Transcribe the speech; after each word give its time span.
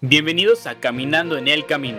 Bienvenidos 0.00 0.68
a 0.68 0.76
Caminando 0.76 1.36
en 1.36 1.48
el 1.48 1.66
Camino. 1.66 1.98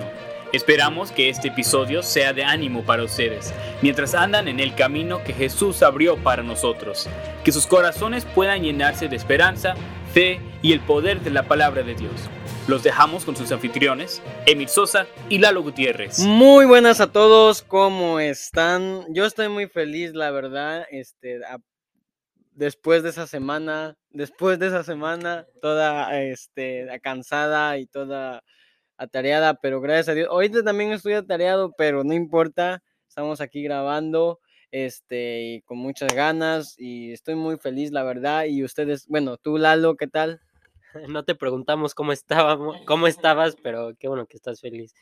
Esperamos 0.53 1.11
que 1.11 1.27
este 1.27 1.49
episodio 1.49 2.02
sea 2.02 2.32
de 2.32 2.46
ánimo 2.46 2.86
para 2.86 3.04
ustedes, 3.04 3.54
mientras 3.82 4.16
andan 4.16 4.48
en 4.48 4.62
el 4.62 4.74
camino 4.74 5.22
que 5.22 5.33
Jesús 5.33 5.83
abrió 5.83 6.16
para 6.16 6.42
nosotros. 6.42 7.09
Que 7.43 7.51
sus 7.51 7.67
corazones 7.67 8.23
puedan 8.23 8.64
llenarse 8.64 9.09
de 9.09 9.18
esperanza, 9.18 9.75
fe 10.14 10.39
y 10.62 10.71
el 10.71 10.80
poder 10.80 11.20
de 11.20 11.32
la 11.32 11.43
palabra 11.50 11.84
de 11.84 11.93
Dios. 11.93 12.14
Los 12.70 12.84
dejamos 12.84 13.25
con 13.25 13.36
sus 13.36 13.52
anfitriones, 13.52 14.21
Emil 14.45 14.70
Sosa 14.70 15.05
y 15.27 15.39
Lalo 15.39 15.61
Gutiérrez. 15.61 16.20
Muy 16.20 16.63
buenas 16.63 17.02
a 17.02 17.11
todos, 17.11 17.63
¿cómo 17.63 18.21
están? 18.21 19.13
Yo 19.13 19.25
estoy 19.25 19.50
muy 19.50 19.68
feliz, 19.68 20.13
la 20.13 20.31
verdad, 20.31 20.86
este, 20.89 21.41
después 22.60 23.04
de 23.04 23.10
esa 23.10 23.26
semana, 23.26 23.98
después 24.10 24.59
de 24.59 24.68
esa 24.68 24.84
semana, 24.84 25.48
toda 25.62 26.21
este, 26.21 26.88
cansada 27.02 27.78
y 27.78 27.88
toda 27.88 28.44
atareada, 28.98 29.54
pero 29.55 29.80
gracias 29.80 30.09
a 30.09 30.13
Dios. 30.13 30.27
Ahorita 30.30 30.62
también 30.63 30.91
estoy 30.91 31.13
atareado, 31.13 31.73
pero 31.77 32.04
no 32.04 32.13
importa, 32.13 32.84
estamos 33.08 33.40
aquí 33.40 33.63
grabando, 33.63 34.40
este, 34.72 35.41
y 35.41 35.62
con 35.62 35.77
muchas 35.77 36.13
ganas, 36.13 36.76
y 36.77 37.13
estoy 37.13 37.35
muy 37.35 37.58
feliz, 37.58 37.91
la 37.91 38.04
verdad, 38.04 38.44
y 38.45 38.62
ustedes, 38.63 39.07
bueno, 39.07 39.38
tú, 39.38 39.57
Lalo, 39.57 39.96
¿qué 39.96 40.07
tal? 40.07 40.41
No 41.07 41.23
te 41.23 41.35
preguntamos 41.35 41.94
cómo 41.94 42.12
cómo 42.85 43.07
estabas, 43.07 43.55
pero 43.63 43.94
qué 43.99 44.07
bueno 44.07 44.26
que 44.26 44.38
estás 44.38 44.60
feliz. 44.60 44.94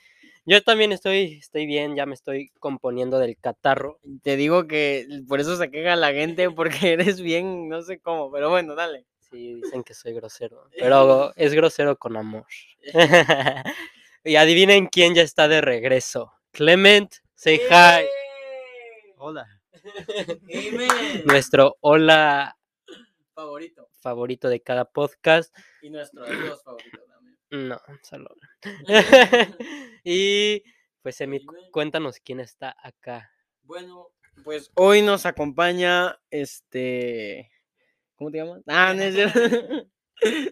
Yo 0.49 0.63
también 0.63 0.93
estoy, 0.93 1.39
estoy 1.41 1.65
bien, 1.65 1.97
ya 1.97 2.05
me 2.05 2.13
estoy 2.13 2.51
componiendo 2.61 3.19
del 3.19 3.37
catarro. 3.37 3.99
Te 4.23 4.37
digo 4.37 4.65
que 4.65 5.05
por 5.27 5.41
eso 5.41 5.57
se 5.57 5.69
queja 5.69 5.97
la 5.97 6.13
gente, 6.13 6.49
porque 6.55 6.93
eres 6.93 7.19
bien, 7.21 7.67
no 7.67 7.81
sé 7.81 7.99
cómo, 7.99 8.31
pero 8.31 8.49
bueno, 8.49 8.73
dale. 8.73 9.05
Sí, 9.29 9.55
dicen 9.55 9.83
que 9.83 9.93
soy 9.93 10.13
grosero, 10.13 10.69
pero 10.79 11.33
es 11.35 11.53
grosero 11.53 11.97
con 11.97 12.15
amor. 12.15 12.45
y 14.23 14.37
adivinen 14.37 14.87
quién 14.87 15.15
ya 15.15 15.21
está 15.21 15.49
de 15.49 15.59
regreso. 15.59 16.31
Clement, 16.51 17.13
say 17.35 17.59
hi. 17.69 18.05
Hola. 19.17 19.45
Nuestro 21.25 21.75
hola 21.81 22.57
Favorito. 23.33 23.89
favorito 23.99 24.47
de 24.47 24.61
cada 24.61 24.85
podcast. 24.85 25.53
Y 25.81 25.89
nuestro 25.89 26.23
Dios 26.23 26.63
favorito. 26.63 27.06
No, 27.51 27.79
solo. 28.03 28.29
y 30.03 30.63
pues 31.01 31.19
Emi, 31.21 31.45
cu- 31.45 31.55
cuéntanos 31.71 32.19
quién 32.19 32.39
está 32.39 32.75
acá. 32.81 33.31
Bueno, 33.63 34.09
pues 34.43 34.71
hoy 34.75 35.01
nos 35.01 35.25
acompaña 35.25 36.19
este. 36.29 37.51
¿Cómo 38.15 38.31
te 38.31 38.37
llamas? 38.39 38.61
Ah, 38.67 38.93
no 38.93 39.03
es 39.03 39.13
cierto. 39.15 39.39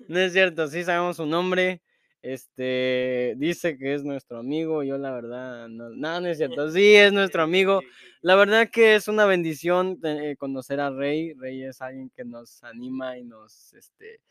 no 0.07 0.19
es 0.19 0.33
cierto, 0.33 0.67
sí 0.67 0.83
sabemos 0.83 1.17
su 1.17 1.25
nombre. 1.25 1.81
Este 2.21 3.35
dice 3.37 3.77
que 3.77 3.93
es 3.93 4.03
nuestro 4.03 4.39
amigo. 4.39 4.81
Yo, 4.83 4.97
la 4.97 5.11
verdad, 5.11 5.67
no, 5.67 5.89
no, 5.89 6.21
no 6.21 6.27
es 6.27 6.37
cierto. 6.37 6.71
Sí, 6.71 6.95
es 6.95 7.13
nuestro 7.13 7.43
amigo. 7.43 7.81
La 8.21 8.35
verdad 8.35 8.69
que 8.71 8.95
es 8.95 9.07
una 9.07 9.25
bendición 9.25 9.99
eh, 10.03 10.35
conocer 10.37 10.79
a 10.79 10.89
Rey. 10.89 11.33
Rey 11.33 11.63
es 11.63 11.81
alguien 11.81 12.09
que 12.09 12.25
nos 12.25 12.63
anima 12.63 13.17
y 13.19 13.23
nos, 13.23 13.73
este, 13.73 14.21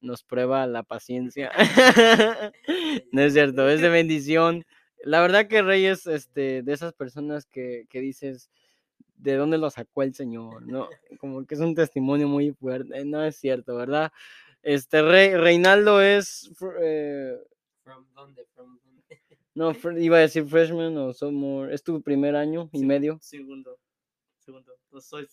nos 0.00 0.22
prueba 0.22 0.66
la 0.66 0.82
paciencia. 0.82 1.50
no 3.12 3.22
es 3.22 3.32
cierto, 3.32 3.68
es 3.68 3.80
de 3.80 3.88
bendición. 3.88 4.64
La 5.02 5.20
verdad 5.20 5.48
que 5.48 5.62
Rey 5.62 5.84
es 5.84 6.06
este, 6.06 6.62
de 6.62 6.72
esas 6.72 6.92
personas 6.94 7.46
que, 7.46 7.86
que 7.90 8.00
dices, 8.00 8.50
¿de 9.16 9.36
dónde 9.36 9.58
lo 9.58 9.70
sacó 9.70 10.02
el 10.02 10.14
Señor? 10.14 10.62
¿No? 10.66 10.88
Como 11.18 11.46
que 11.46 11.54
es 11.54 11.60
un 11.60 11.74
testimonio 11.74 12.28
muy 12.28 12.52
fuerte. 12.52 13.04
No 13.04 13.22
es 13.24 13.36
cierto, 13.36 13.76
¿verdad? 13.76 14.12
Este 14.62 15.02
Rey, 15.02 15.34
Reinaldo 15.34 16.00
es, 16.00 16.50
eh, 16.80 17.36
no, 19.54 19.74
fr- 19.74 20.02
iba 20.02 20.16
a 20.16 20.20
decir 20.20 20.46
freshman 20.46 20.96
o 20.96 21.12
sophomore. 21.12 21.74
Es 21.74 21.82
tu 21.82 22.00
primer 22.02 22.34
año 22.34 22.70
y 22.72 22.84
medio. 22.84 23.18
Segundo. 23.22 23.78
Segundo. 24.38 24.72
No 24.90 25.00
soy. 25.00 25.28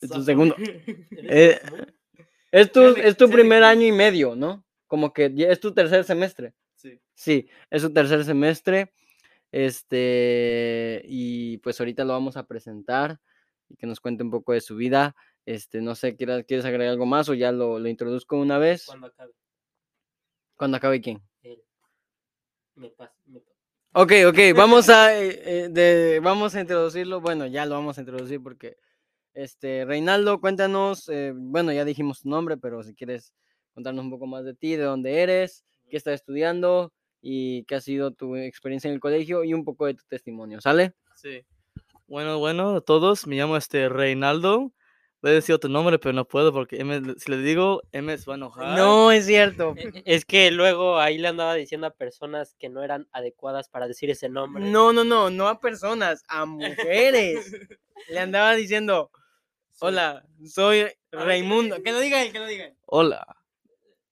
Es 0.00 0.10
tu 0.10 0.22
segundo. 0.22 0.56
¿Eres 0.58 1.60
Eh? 1.60 1.60
Es 2.56 2.72
tu, 2.72 2.80
es 2.86 3.16
tu 3.18 3.28
primer 3.28 3.62
año 3.62 3.86
y 3.86 3.92
medio, 3.92 4.34
¿no? 4.34 4.64
Como 4.86 5.12
que 5.12 5.30
es 5.36 5.60
tu 5.60 5.74
tercer 5.74 6.04
semestre. 6.04 6.54
Sí. 6.74 6.98
Sí, 7.14 7.48
es 7.70 7.82
su 7.82 7.92
tercer 7.92 8.24
semestre. 8.24 8.92
Este, 9.52 11.02
y 11.04 11.58
pues 11.58 11.78
ahorita 11.80 12.04
lo 12.04 12.14
vamos 12.14 12.36
a 12.36 12.46
presentar 12.46 13.20
y 13.68 13.76
que 13.76 13.86
nos 13.86 14.00
cuente 14.00 14.22
un 14.24 14.30
poco 14.30 14.52
de 14.54 14.60
su 14.62 14.76
vida. 14.76 15.14
Este, 15.44 15.80
no 15.82 15.94
sé, 15.94 16.16
¿quieres, 16.16 16.44
¿quieres 16.46 16.64
agregar 16.64 16.92
algo 16.92 17.04
más 17.06 17.28
o 17.28 17.34
ya 17.34 17.52
lo, 17.52 17.78
lo 17.78 17.88
introduzco 17.88 18.36
una 18.38 18.58
vez? 18.58 18.86
Cuando 18.86 19.06
acabe. 19.08 19.32
Cuando 20.56 20.76
acabe 20.78 21.00
quién. 21.00 21.22
él. 21.42 21.62
Me 22.74 22.92
Ok, 23.92 24.12
ok, 24.28 24.38
vamos 24.54 24.88
a, 24.88 25.18
eh, 25.18 25.42
eh, 25.44 25.68
de- 25.70 26.20
vamos 26.22 26.54
a 26.54 26.60
introducirlo. 26.60 27.20
Bueno, 27.20 27.46
ya 27.46 27.66
lo 27.66 27.74
vamos 27.74 27.98
a 27.98 28.00
introducir 28.00 28.42
porque, 28.42 28.78
este, 29.36 29.84
Reinaldo, 29.84 30.40
cuéntanos, 30.40 31.10
eh, 31.10 31.32
bueno, 31.36 31.70
ya 31.70 31.84
dijimos 31.84 32.22
tu 32.22 32.30
nombre, 32.30 32.56
pero 32.56 32.82
si 32.82 32.94
quieres 32.94 33.34
contarnos 33.74 34.06
un 34.06 34.10
poco 34.10 34.26
más 34.26 34.44
de 34.46 34.54
ti, 34.54 34.76
de 34.76 34.84
dónde 34.84 35.20
eres, 35.20 35.62
qué 35.90 35.98
estás 35.98 36.14
estudiando 36.14 36.90
y 37.20 37.64
qué 37.64 37.74
ha 37.74 37.80
sido 37.82 38.12
tu 38.12 38.34
experiencia 38.36 38.88
en 38.88 38.94
el 38.94 39.00
colegio 39.00 39.44
y 39.44 39.52
un 39.52 39.64
poco 39.64 39.84
de 39.84 39.94
tu 39.94 40.04
testimonio, 40.08 40.62
¿sale? 40.62 40.94
Sí. 41.14 41.44
Bueno, 42.06 42.38
bueno, 42.38 42.76
a 42.76 42.80
todos. 42.80 43.26
Me 43.26 43.36
llamo 43.36 43.58
este 43.58 43.90
Reinaldo. 43.90 44.72
Voy 45.20 45.32
a 45.32 45.34
decir 45.34 45.54
otro 45.54 45.68
nombre, 45.68 45.98
pero 45.98 46.14
no 46.14 46.26
puedo 46.26 46.50
porque 46.52 46.80
M, 46.80 47.02
si 47.18 47.30
le 47.30 47.38
digo, 47.38 47.82
M 47.92 48.16
se 48.16 48.24
va 48.26 48.34
a 48.34 48.36
enojar. 48.36 48.78
No, 48.78 49.12
es 49.12 49.26
cierto. 49.26 49.74
Es 50.06 50.24
que 50.24 50.50
luego 50.50 50.98
ahí 50.98 51.18
le 51.18 51.28
andaba 51.28 51.54
diciendo 51.54 51.88
a 51.88 51.90
personas 51.90 52.54
que 52.58 52.70
no 52.70 52.82
eran 52.82 53.06
adecuadas 53.12 53.68
para 53.68 53.86
decir 53.86 54.08
ese 54.08 54.30
nombre. 54.30 54.64
No, 54.64 54.94
no, 54.94 55.04
no, 55.04 55.28
no 55.28 55.48
a 55.48 55.60
personas, 55.60 56.22
a 56.28 56.46
mujeres. 56.46 57.52
Le 58.08 58.20
andaba 58.20 58.54
diciendo, 58.54 59.10
hola, 59.80 60.26
soy 60.44 60.86
Raimundo. 61.10 61.82
Que 61.82 61.92
lo 61.92 62.00
diga 62.00 62.22
él, 62.22 62.32
que 62.32 62.38
lo 62.38 62.46
diga 62.46 62.66
él. 62.66 62.76
Hola. 62.86 63.26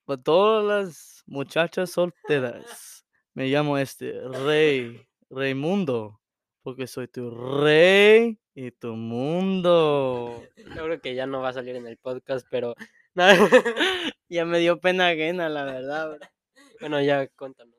Para 0.05 0.23
todas 0.23 0.65
las 0.65 1.23
muchachas 1.27 1.91
solteras, 1.91 3.07
me 3.33 3.47
llamo 3.47 3.79
este 3.79 4.13
Rey, 4.29 5.07
Raimundo, 5.31 6.21
porque 6.63 6.87
soy 6.87 7.09
tu 7.09 7.31
rey 7.31 8.39
y 8.55 8.71
tu 8.71 8.95
mundo. 8.95 10.43
Yo 10.77 10.85
creo 10.85 11.01
que 11.01 11.15
ya 11.15 11.27
no 11.27 11.41
va 11.41 11.49
a 11.49 11.55
salir 11.55 11.77
en 11.77 11.87
el 11.87 11.97
podcast, 11.97 12.47
pero 12.51 12.75
Ya 14.29 14.45
me 14.45 14.59
dio 14.59 14.81
pena 14.81 15.09
ajena, 15.09 15.49
la 15.49 15.65
verdad. 15.65 16.17
bro. 16.17 16.29
bueno, 16.81 17.01
ya 17.01 17.29
cuéntanos. 17.29 17.75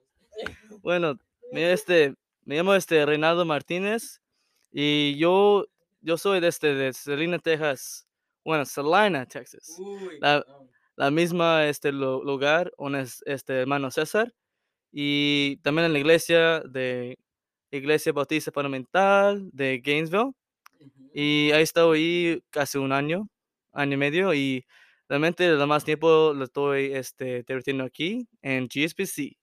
Bueno, 0.81 1.17
me, 1.51 1.71
este, 1.71 2.15
me 2.43 2.55
llamo 2.55 2.75
este 2.75 3.05
Reinaldo 3.05 3.45
Martínez 3.45 4.21
y 4.71 5.17
yo, 5.17 5.65
yo 6.05 6.17
soy 6.17 6.39
de, 6.39 6.47
este, 6.49 6.73
de 6.75 6.93
Salina, 6.93 7.39
Texas. 7.39 8.07
Bueno, 8.45 8.65
Salina, 8.65 9.25
Texas. 9.25 9.77
La, 10.19 10.45
la 10.95 11.11
misma 11.11 11.67
este, 11.67 11.91
lu- 11.91 12.23
lugar 12.23 12.71
donde 12.77 13.01
es 13.01 13.23
este 13.25 13.61
hermano 13.61 13.91
César. 13.91 14.33
Y 14.91 15.57
también 15.63 15.87
en 15.87 15.93
la 15.93 15.99
iglesia 15.99 16.61
de 16.61 17.17
Iglesia 17.71 18.13
Bautista 18.13 18.51
Fundamental 18.51 19.49
de 19.51 19.79
Gainesville. 19.83 20.31
Y 21.13 21.51
ahí 21.51 21.59
he 21.59 21.63
estado 21.63 21.93
ahí 21.93 22.41
casi 22.51 22.77
un 22.77 22.91
año, 22.91 23.27
año 23.73 23.93
y 23.95 23.97
medio. 23.97 24.33
Y 24.33 24.65
realmente 25.09 25.49
lo 25.49 25.67
más 25.67 25.83
tiempo 25.85 26.33
lo 26.35 26.43
estoy 26.45 26.93
este, 26.93 27.43
divirtiendo 27.47 27.83
aquí 27.85 28.27
en 28.41 28.67
GSPC. 28.67 29.37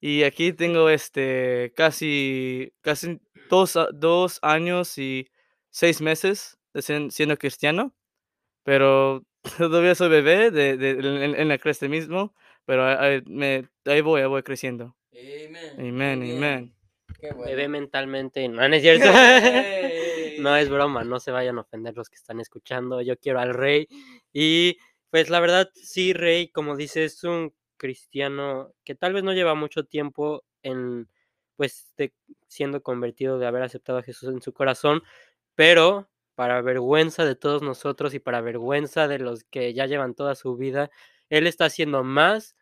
Y 0.00 0.22
aquí 0.24 0.52
tengo 0.52 0.90
este 0.90 1.72
casi, 1.76 2.72
casi 2.82 3.20
dos, 3.50 3.78
dos 3.94 4.38
años 4.42 4.98
y 4.98 5.28
seis 5.70 6.00
meses 6.00 6.58
de 6.74 6.80
sen- 6.82 7.10
siendo 7.10 7.36
cristiano. 7.38 7.94
Pero 8.64 9.24
todavía 9.58 9.94
soy 9.94 10.08
bebé 10.10 10.50
de, 10.50 10.76
de- 10.76 10.90
en, 10.92 11.34
en 11.36 11.48
la 11.48 11.58
cresta 11.58 11.88
mismo. 11.88 12.34
Pero 12.66 12.84
ahí, 12.86 12.96
ahí 12.98 13.22
me, 13.26 13.68
ahí 13.86 14.00
voy, 14.02 14.22
ahí 14.22 14.28
voy 14.28 14.42
creciendo. 14.42 14.96
Amén, 15.76 16.22
amén. 16.22 16.74
Bebé 17.44 17.68
mentalmente, 17.68 18.48
no, 18.48 18.68
no 18.68 18.74
es 18.76 18.82
cierto. 18.82 19.06
no 20.36 20.56
es 20.56 20.68
broma, 20.68 21.04
no 21.04 21.20
se 21.20 21.30
vayan 21.30 21.58
a 21.58 21.62
ofender 21.62 21.96
los 21.96 22.08
que 22.10 22.16
están 22.16 22.40
escuchando. 22.40 23.00
Yo 23.02 23.18
quiero 23.18 23.40
al 23.40 23.54
rey. 23.54 23.88
Y 24.32 24.78
pues 25.10 25.30
la 25.30 25.40
verdad, 25.40 25.70
sí, 25.74 26.12
rey, 26.12 26.48
como 26.50 26.76
dices, 26.76 27.14
es 27.16 27.24
un 27.24 27.54
cristiano 27.76 28.72
que 28.84 28.94
tal 28.94 29.12
vez 29.12 29.22
no 29.24 29.32
lleva 29.32 29.54
mucho 29.54 29.84
tiempo 29.84 30.44
en, 30.62 31.08
pues, 31.56 31.92
de- 31.96 32.12
siendo 32.48 32.82
convertido, 32.82 33.38
de 33.38 33.46
haber 33.46 33.62
aceptado 33.62 33.98
a 33.98 34.02
Jesús 34.02 34.28
en 34.30 34.42
su 34.42 34.52
corazón, 34.52 35.02
pero 35.56 36.10
para 36.36 36.62
vergüenza 36.62 37.26
de 37.26 37.36
todos 37.36 37.62
nosotros 37.62 38.14
y 38.14 38.20
para 38.20 38.42
vergüenza 38.42 39.08
de 39.08 39.20
los 39.20 39.44
que 39.44 39.74
ya 39.74 39.86
llevan 39.86 40.14
toda 40.16 40.36
su 40.36 40.56
vida, 40.56 40.90
él 41.30 41.48
está 41.48 41.66
haciendo 41.66 42.04
más 42.04 42.56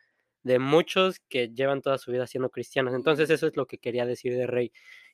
de 0.45 0.61
muchos 0.61 1.21
que 1.29 1.51
llevan 1.51 1.83
toda 1.83 1.99
su 1.99 2.13
vida 2.13 2.27
siendo 2.29 2.51
cristianos. 2.51 2.95
Entonces 2.95 3.31
eso 3.31 3.49
es 3.49 3.57
lo 3.57 3.67
que 3.69 3.79
quería 3.79 4.07
decir 4.07 4.35
de 4.37 4.47
Rey, 4.49 4.73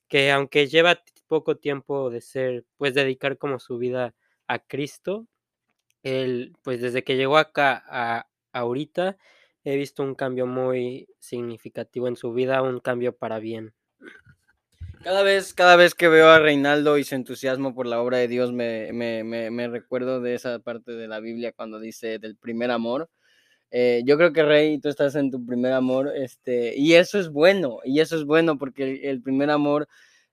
que 0.09 0.33
aunque 0.33 0.69
lleva 0.69 1.03
poco 1.29 1.57
tiempo 1.59 2.11
de 2.11 2.21
ser, 2.23 2.67
pues 2.79 2.95
dedicar 2.95 3.39
como 3.39 3.61
su 3.61 3.79
vida 3.79 4.15
a 4.49 4.61
Cristo, 4.61 5.29
él, 6.03 6.55
pues 6.63 6.81
desde 6.81 7.05
que 7.05 7.17
llegó 7.17 7.39
acá 7.39 7.83
a 7.89 8.29
ahorita, 8.53 9.17
he 9.65 9.77
visto 9.77 10.03
un 10.03 10.15
cambio 10.15 10.47
muy 10.47 11.09
significativo 11.21 12.09
en 12.09 12.17
su 12.17 12.33
vida, 12.33 12.63
un 12.63 12.81
cambio 12.81 13.17
para 13.17 13.39
bien. 13.41 13.75
Cada 15.03 15.23
vez, 15.23 15.55
cada 15.55 15.77
vez 15.77 15.95
que 15.95 16.09
veo 16.09 16.29
a 16.29 16.39
Reinaldo 16.39 16.99
y 16.99 17.05
su 17.05 17.15
entusiasmo 17.15 17.75
por 17.75 17.87
la 17.87 18.03
obra 18.03 18.19
de 18.19 18.29
Dios, 18.29 18.53
me, 18.53 18.93
me, 18.93 19.25
me, 19.25 19.51
me 19.51 19.67
recuerdo 19.69 20.21
de 20.21 20.35
esa 20.35 20.59
parte 20.59 20.93
de 20.93 21.09
la 21.09 21.21
Biblia 21.21 21.53
cuando 21.53 21.81
dice 21.81 22.19
del 22.19 22.37
primer 22.37 22.71
amor. 22.71 23.09
Eh, 23.71 24.03
yo 24.07 24.17
creo 24.19 24.33
que 24.33 24.43
Rey, 24.45 24.81
tú 24.81 24.89
estás 24.91 25.15
en 25.17 25.31
tu 25.31 25.45
primer 25.47 25.73
amor, 25.75 26.13
este, 26.17 26.77
y 26.77 26.95
eso 26.95 27.19
es 27.21 27.31
bueno, 27.31 27.79
y 27.85 28.01
eso 28.01 28.17
es 28.17 28.25
bueno 28.27 28.59
porque 28.59 28.85
el, 28.85 29.05
el 29.07 29.23
primer 29.23 29.51
amor 29.51 29.89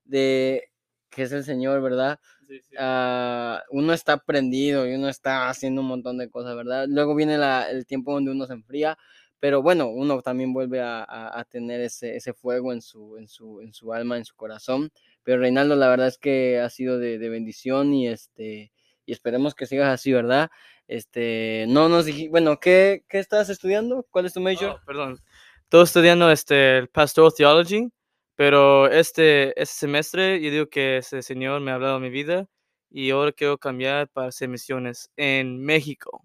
de 0.05 0.69
que 1.09 1.23
es 1.23 1.31
el 1.31 1.43
Señor, 1.43 1.81
¿verdad? 1.81 2.19
Sí, 2.47 2.59
sí. 2.61 2.75
Ah, 2.79 3.63
uno 3.71 3.93
está 3.93 4.17
prendido 4.17 4.87
y 4.87 4.95
uno 4.95 5.09
está 5.09 5.49
haciendo 5.49 5.81
un 5.81 5.87
montón 5.87 6.17
de 6.17 6.29
cosas, 6.29 6.55
¿verdad? 6.55 6.85
Luego 6.89 7.15
viene 7.15 7.37
la- 7.37 7.69
el 7.69 7.85
tiempo 7.85 8.13
donde 8.13 8.31
uno 8.31 8.45
se 8.47 8.53
enfría, 8.53 8.97
pero 9.39 9.61
bueno, 9.61 9.87
uno 9.87 10.21
también 10.21 10.53
vuelve 10.53 10.81
a, 10.81 11.03
a- 11.07 11.43
tener 11.45 11.81
ese, 11.81 12.15
ese 12.15 12.33
fuego 12.33 12.73
en 12.73 12.81
su, 12.81 13.17
en, 13.17 13.27
su, 13.27 13.61
en 13.61 13.73
su 13.73 13.93
alma, 13.93 14.17
en 14.17 14.25
su 14.25 14.35
corazón. 14.35 14.91
Pero 15.23 15.39
Reinaldo, 15.41 15.75
la 15.75 15.89
verdad 15.89 16.07
es 16.07 16.17
que 16.17 16.59
ha 16.59 16.69
sido 16.69 16.97
de, 16.99 17.17
de 17.19 17.29
bendición 17.29 17.93
y 17.93 18.07
este 18.07 18.71
y 19.05 19.13
esperemos 19.13 19.55
que 19.55 19.65
sigas 19.65 19.87
así, 19.87 20.11
¿verdad? 20.11 20.49
Este, 20.87 21.65
no 21.69 21.87
nos 21.89 22.05
dijiste, 22.05 22.29
bueno, 22.29 22.59
¿qué, 22.59 23.03
¿qué 23.07 23.19
estás 23.19 23.49
estudiando? 23.49 24.05
¿Cuál 24.11 24.25
es 24.25 24.33
tu 24.33 24.41
major? 24.41 24.71
Oh, 24.75 24.85
perdón. 24.85 25.19
Estoy 25.63 25.83
estudiando 25.83 26.31
este, 26.31 26.77
el 26.79 26.87
Pastoral 26.89 27.31
Theology, 27.35 27.89
pero 28.35 28.87
este, 28.89 29.59
este 29.61 29.75
semestre 29.75 30.41
yo 30.41 30.51
digo 30.51 30.67
que 30.69 30.97
ese 30.97 31.21
Señor 31.21 31.61
me 31.61 31.71
ha 31.71 31.75
hablado 31.75 31.95
de 31.95 32.01
mi 32.01 32.09
vida 32.09 32.47
y 32.89 33.09
ahora 33.11 33.31
quiero 33.31 33.57
cambiar 33.57 34.09
para 34.09 34.27
hacer 34.29 34.47
misiones 34.49 35.09
en 35.17 35.59
México. 35.63 36.23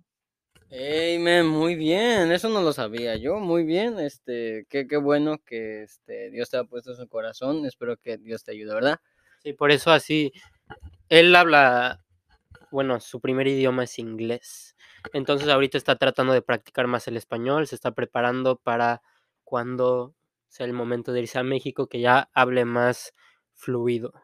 Amen, 0.74 1.46
muy 1.48 1.74
bien, 1.74 2.32
eso 2.32 2.48
no 2.48 2.62
lo 2.62 2.72
sabía 2.72 3.14
yo, 3.16 3.38
muy 3.38 3.62
bien, 3.62 3.98
este, 4.00 4.64
qué, 4.70 4.86
qué 4.86 4.96
bueno 4.96 5.36
que 5.44 5.82
este, 5.82 6.30
Dios 6.30 6.48
te 6.48 6.56
ha 6.56 6.64
puesto 6.64 6.92
en 6.92 6.96
su 6.96 7.06
corazón, 7.08 7.66
espero 7.66 7.98
que 7.98 8.16
Dios 8.16 8.42
te 8.42 8.52
ayude, 8.52 8.72
¿verdad? 8.72 8.98
Sí, 9.42 9.52
por 9.52 9.70
eso 9.70 9.90
así, 9.90 10.32
él 11.10 11.36
habla, 11.36 12.02
bueno, 12.70 13.00
su 13.00 13.20
primer 13.20 13.48
idioma 13.48 13.84
es 13.84 13.98
inglés. 13.98 14.74
Entonces 15.12 15.48
ahorita 15.48 15.76
está 15.76 15.96
tratando 15.96 16.32
de 16.32 16.40
practicar 16.40 16.86
más 16.86 17.06
el 17.06 17.18
español, 17.18 17.66
se 17.66 17.74
está 17.74 17.90
preparando 17.90 18.56
para 18.56 19.02
cuando 19.44 20.14
sea 20.48 20.64
el 20.64 20.72
momento 20.72 21.12
de 21.12 21.20
irse 21.20 21.38
a 21.38 21.42
México, 21.42 21.86
que 21.86 22.00
ya 22.00 22.30
hable 22.32 22.64
más 22.64 23.12
fluido. 23.52 24.14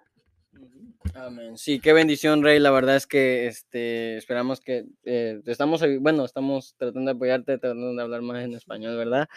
Amén. 1.15 1.57
Sí, 1.57 1.81
qué 1.81 1.93
bendición, 1.93 2.43
Rey. 2.43 2.59
La 2.59 2.71
verdad 2.71 2.97
es 2.97 3.07
que 3.07 3.47
este, 3.47 4.17
esperamos 4.17 4.61
que 4.61 4.85
eh, 5.05 5.41
estamos, 5.47 5.83
bueno, 6.01 6.25
estamos 6.25 6.75
tratando 6.77 7.11
de 7.11 7.17
apoyarte, 7.17 7.59
tratando 7.59 7.95
de 7.95 8.03
hablar 8.03 8.23
más 8.23 8.45
en 8.45 8.55
español, 8.55 8.97
¿verdad? 8.97 9.29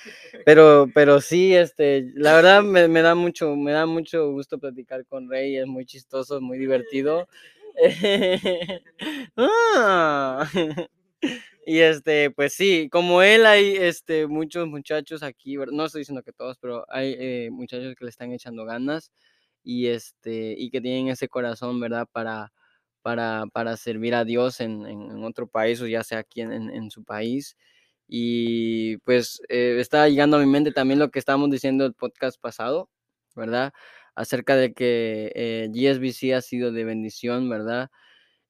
Pero, 0.46 0.88
pero 0.94 1.22
sí, 1.22 1.56
este, 1.56 2.12
la 2.14 2.36
verdad 2.36 2.62
me, 2.62 2.88
me 2.88 3.02
da 3.02 3.16
mucho, 3.16 3.56
me 3.56 3.72
da 3.72 3.86
mucho 3.86 4.32
gusto 4.32 4.60
platicar 4.60 5.06
con 5.06 5.30
Rey. 5.30 5.58
Es 5.58 5.68
muy 5.68 5.86
chistoso, 5.86 6.42
muy 6.42 6.58
divertido. 6.58 7.28
Ah. 9.38 10.48
Y 11.66 11.80
este, 11.80 12.32
pues 12.32 12.54
sí, 12.54 12.90
como 12.92 13.22
él 13.22 13.46
hay 13.46 13.76
este, 13.76 14.28
muchos 14.28 14.68
muchachos 14.68 15.22
aquí, 15.22 15.56
no 15.72 15.86
estoy 15.86 16.02
diciendo 16.02 16.24
que 16.24 16.34
todos, 16.34 16.58
pero 16.58 16.86
hay 16.90 17.16
eh, 17.20 17.50
muchachos 17.52 17.96
que 17.96 18.06
le 18.06 18.10
están 18.10 18.32
echando 18.34 18.66
ganas 18.66 19.12
y 19.64 19.88
este 19.88 20.56
y 20.58 20.70
que 20.72 20.82
tienen 20.82 21.10
ese 21.10 21.28
corazón, 21.30 21.80
¿verdad? 21.80 22.08
Para, 22.12 22.52
para, 23.02 23.46
para 23.54 23.78
servir 23.78 24.16
a 24.16 24.26
Dios 24.26 24.60
en, 24.62 24.86
en- 24.88 25.24
otro 25.24 25.48
país 25.48 25.82
o 25.82 25.88
ya 25.88 26.04
sea 26.04 26.20
aquí 26.20 26.42
en- 26.42 26.52
en 26.72 26.92
su 26.92 27.04
país. 27.04 27.58
Y 28.08 28.98
pues 29.00 29.42
eh, 29.50 29.78
está 29.80 30.08
llegando 30.10 30.38
a 30.38 30.40
mi 30.42 30.46
mente 30.48 30.72
también 30.72 31.00
lo 31.00 31.10
que 31.12 31.20
estábamos 31.20 31.50
diciendo 31.52 31.86
el 31.86 31.94
podcast 31.94 32.40
pasado, 32.42 32.90
¿verdad? 33.36 33.72
Acerca 34.16 34.56
de 34.58 34.74
que 34.74 35.32
eh, 35.36 35.70
GSBC 35.72 36.34
ha 36.36 36.42
sido 36.42 36.72
de 36.74 36.84
bendición, 36.84 37.50
¿verdad? 37.50 37.90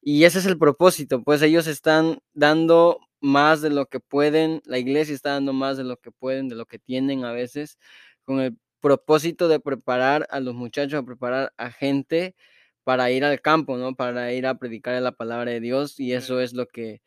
Y 0.02 0.24
ese 0.24 0.38
es 0.40 0.46
el 0.46 0.58
propósito, 0.58 1.22
pues 1.22 1.42
ellos 1.42 1.66
están 1.68 2.18
dando 2.34 2.98
más 3.20 3.62
de 3.62 3.70
lo 3.70 3.86
que 3.86 4.00
pueden, 4.00 4.60
la 4.64 4.78
iglesia 4.78 5.14
está 5.14 5.30
dando 5.32 5.52
más 5.52 5.76
de 5.76 5.84
lo 5.84 5.96
que 5.98 6.10
pueden, 6.10 6.48
de 6.48 6.56
lo 6.56 6.66
que 6.66 6.78
tienen 6.80 7.24
a 7.24 7.32
veces, 7.32 7.78
con 8.24 8.40
el 8.40 8.56
propósito 8.82 9.48
de 9.48 9.60
preparar 9.60 10.28
a 10.30 10.40
los 10.40 10.54
muchachos, 10.56 11.00
a 11.00 11.06
preparar 11.06 11.54
a 11.58 11.72
gente 11.72 12.36
para 12.84 13.10
ir 13.12 13.24
al 13.24 13.40
campo, 13.42 13.78
¿no? 13.78 13.94
Para 13.96 14.32
ir 14.34 14.46
a 14.46 14.56
predicar 14.58 15.00
la 15.02 15.12
palabra 15.12 15.52
de 15.52 15.60
Dios 15.60 16.00
y 16.00 16.14
eso 16.14 16.40
es 16.40 16.54
lo 16.54 16.66
que 16.68 17.02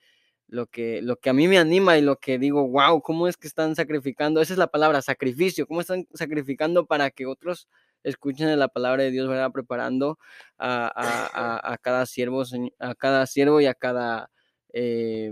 lo 0.48 0.68
que 0.68 1.02
lo 1.02 1.18
que 1.18 1.30
a 1.32 1.34
mí 1.34 1.48
me 1.48 1.58
anima 1.58 1.98
y 1.98 2.02
lo 2.02 2.18
que 2.18 2.38
digo, 2.40 2.68
wow, 2.70 3.02
¿cómo 3.02 3.28
es 3.28 3.38
que 3.38 3.48
están 3.48 3.76
sacrificando? 3.76 4.42
Esa 4.42 4.54
es 4.54 4.60
la 4.60 4.68
palabra, 4.68 5.02
sacrificio, 5.02 5.68
¿cómo 5.68 5.82
están 5.82 6.08
sacrificando 6.14 6.86
para 6.86 7.10
que 7.12 7.26
otros 7.26 7.68
escuchen 8.04 8.58
la 8.60 8.68
palabra 8.68 9.04
de 9.04 9.12
Dios, 9.12 9.28
¿verdad? 9.28 9.52
Preparando 9.52 10.20
a, 10.58 10.86
a- 10.96 11.30
a- 11.58 11.74
a 11.74 11.78
cada 11.80 12.06
siervo, 12.06 12.44
a 12.80 12.96
cada 12.96 13.26
siervo 13.28 13.60
y 13.62 13.66
a 13.68 13.74
cada 13.74 14.30
eh, 14.74 15.32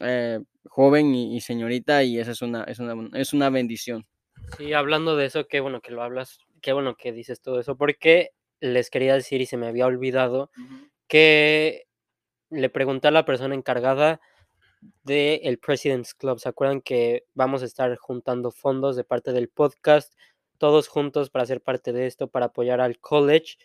eh, 0.00 0.40
joven 0.66 1.14
y, 1.14 1.36
y 1.36 1.40
señorita 1.40 2.02
y 2.04 2.18
esa 2.18 2.32
es 2.32 2.42
una, 2.42 2.64
es 2.64 2.78
una, 2.80 2.94
es 3.18 3.32
una 3.32 3.50
bendición. 3.50 4.04
Sí, 4.56 4.72
hablando 4.72 5.16
de 5.16 5.26
eso, 5.26 5.46
qué 5.46 5.60
bueno 5.60 5.80
que 5.80 5.92
lo 5.92 6.02
hablas, 6.02 6.40
qué 6.60 6.72
bueno 6.72 6.96
que 6.96 7.12
dices 7.12 7.40
todo 7.40 7.60
eso, 7.60 7.76
porque 7.76 8.30
les 8.60 8.90
quería 8.90 9.14
decir 9.14 9.40
y 9.40 9.46
se 9.46 9.56
me 9.56 9.68
había 9.68 9.86
olvidado 9.86 10.50
que 11.06 11.86
le 12.50 12.70
pregunté 12.70 13.08
a 13.08 13.12
la 13.12 13.24
persona 13.24 13.54
encargada 13.54 14.20
del 15.04 15.40
el 15.42 15.58
President's 15.58 16.14
Club. 16.14 16.38
¿Se 16.38 16.48
acuerdan 16.48 16.80
que 16.80 17.24
vamos 17.34 17.62
a 17.62 17.66
estar 17.66 17.94
juntando 17.96 18.50
fondos 18.50 18.96
de 18.96 19.04
parte 19.04 19.32
del 19.32 19.48
podcast, 19.48 20.14
todos 20.58 20.88
juntos 20.88 21.30
para 21.30 21.46
ser 21.46 21.60
parte 21.60 21.92
de 21.92 22.06
esto, 22.06 22.28
para 22.28 22.46
apoyar 22.46 22.80
al 22.80 22.98
college, 22.98 23.56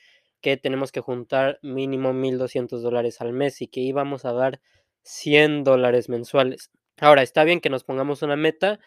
que 0.42 0.58
tenemos 0.58 0.92
que 0.92 1.02
juntar 1.02 1.60
mínimo 1.62 2.14
1.200 2.14 2.82
dólares 2.82 3.22
al 3.22 3.34
mes 3.34 3.62
y 3.62 3.68
que 3.68 3.80
íbamos 3.80 4.26
a 4.26 4.34
dar 4.34 4.60
100 5.04 5.64
dólares 5.64 6.10
mensuales? 6.10 6.72
Ahora, 7.00 7.24
está 7.24 7.44
bien 7.44 7.62
que 7.62 7.70
nos 7.70 7.84
pongamos 7.84 8.22
una 8.22 8.36
meta, 8.36 8.80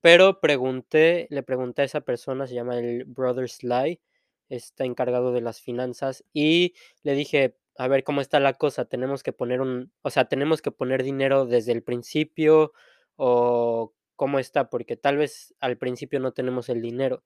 pero 0.00 0.40
pregunté, 0.40 1.26
le 1.30 1.42
pregunté 1.42 1.82
a 1.82 1.84
esa 1.86 2.00
persona, 2.02 2.46
se 2.46 2.54
llama 2.54 2.78
el 2.78 3.04
Brother 3.04 3.48
Sly, 3.48 4.00
está 4.48 4.84
encargado 4.84 5.32
de 5.32 5.40
las 5.40 5.60
finanzas, 5.60 6.24
y 6.32 6.74
le 7.02 7.14
dije, 7.14 7.56
a 7.76 7.88
ver 7.88 8.04
cómo 8.04 8.20
está 8.20 8.40
la 8.40 8.54
cosa, 8.54 8.86
tenemos 8.86 9.22
que 9.22 9.32
poner 9.32 9.60
un, 9.60 9.92
o 10.02 10.10
sea, 10.10 10.26
tenemos 10.26 10.62
que 10.62 10.70
poner 10.72 11.02
dinero 11.02 11.46
desde 11.46 11.72
el 11.72 11.82
principio, 11.82 12.72
o 13.16 13.94
cómo 14.16 14.38
está, 14.38 14.70
porque 14.70 14.96
tal 14.96 15.16
vez 15.16 15.54
al 15.60 15.78
principio 15.78 16.20
no 16.20 16.32
tenemos 16.32 16.68
el 16.68 16.82
dinero. 16.82 17.22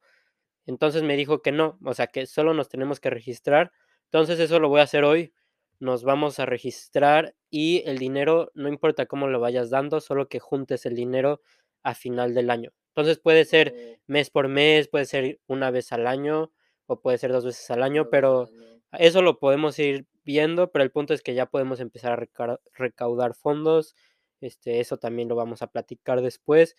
Entonces 0.66 1.02
me 1.02 1.16
dijo 1.16 1.42
que 1.42 1.52
no, 1.52 1.78
o 1.84 1.94
sea, 1.94 2.06
que 2.08 2.26
solo 2.26 2.54
nos 2.54 2.68
tenemos 2.68 3.00
que 3.00 3.10
registrar. 3.10 3.72
Entonces 4.04 4.40
eso 4.40 4.60
lo 4.60 4.68
voy 4.68 4.80
a 4.80 4.84
hacer 4.84 5.04
hoy. 5.04 5.32
Nos 5.80 6.04
vamos 6.04 6.38
a 6.38 6.46
registrar 6.46 7.34
y 7.50 7.82
el 7.86 7.98
dinero, 7.98 8.52
no 8.54 8.68
importa 8.68 9.06
cómo 9.06 9.26
lo 9.28 9.40
vayas 9.40 9.70
dando, 9.70 10.00
solo 10.00 10.28
que 10.28 10.38
juntes 10.38 10.86
el 10.86 10.94
dinero 10.94 11.40
a 11.82 11.94
final 11.94 12.34
del 12.34 12.50
año. 12.50 12.70
Entonces 12.88 13.18
puede 13.18 13.44
ser 13.44 14.00
mes 14.06 14.30
por 14.30 14.48
mes, 14.48 14.88
puede 14.88 15.06
ser 15.06 15.40
una 15.46 15.70
vez 15.70 15.92
al 15.92 16.06
año 16.06 16.52
o 16.86 17.00
puede 17.00 17.18
ser 17.18 17.32
dos 17.32 17.44
veces 17.44 17.70
al 17.70 17.82
año, 17.82 18.10
pero 18.10 18.48
eso 18.92 19.22
lo 19.22 19.38
podemos 19.38 19.78
ir 19.78 20.06
viendo, 20.24 20.70
pero 20.70 20.82
el 20.84 20.90
punto 20.92 21.14
es 21.14 21.22
que 21.22 21.34
ya 21.34 21.46
podemos 21.46 21.80
empezar 21.80 22.12
a 22.12 22.16
reca- 22.16 22.60
recaudar 22.74 23.34
fondos. 23.34 23.96
Este, 24.40 24.80
eso 24.80 24.98
también 24.98 25.28
lo 25.28 25.36
vamos 25.36 25.62
a 25.62 25.68
platicar 25.68 26.20
después. 26.20 26.76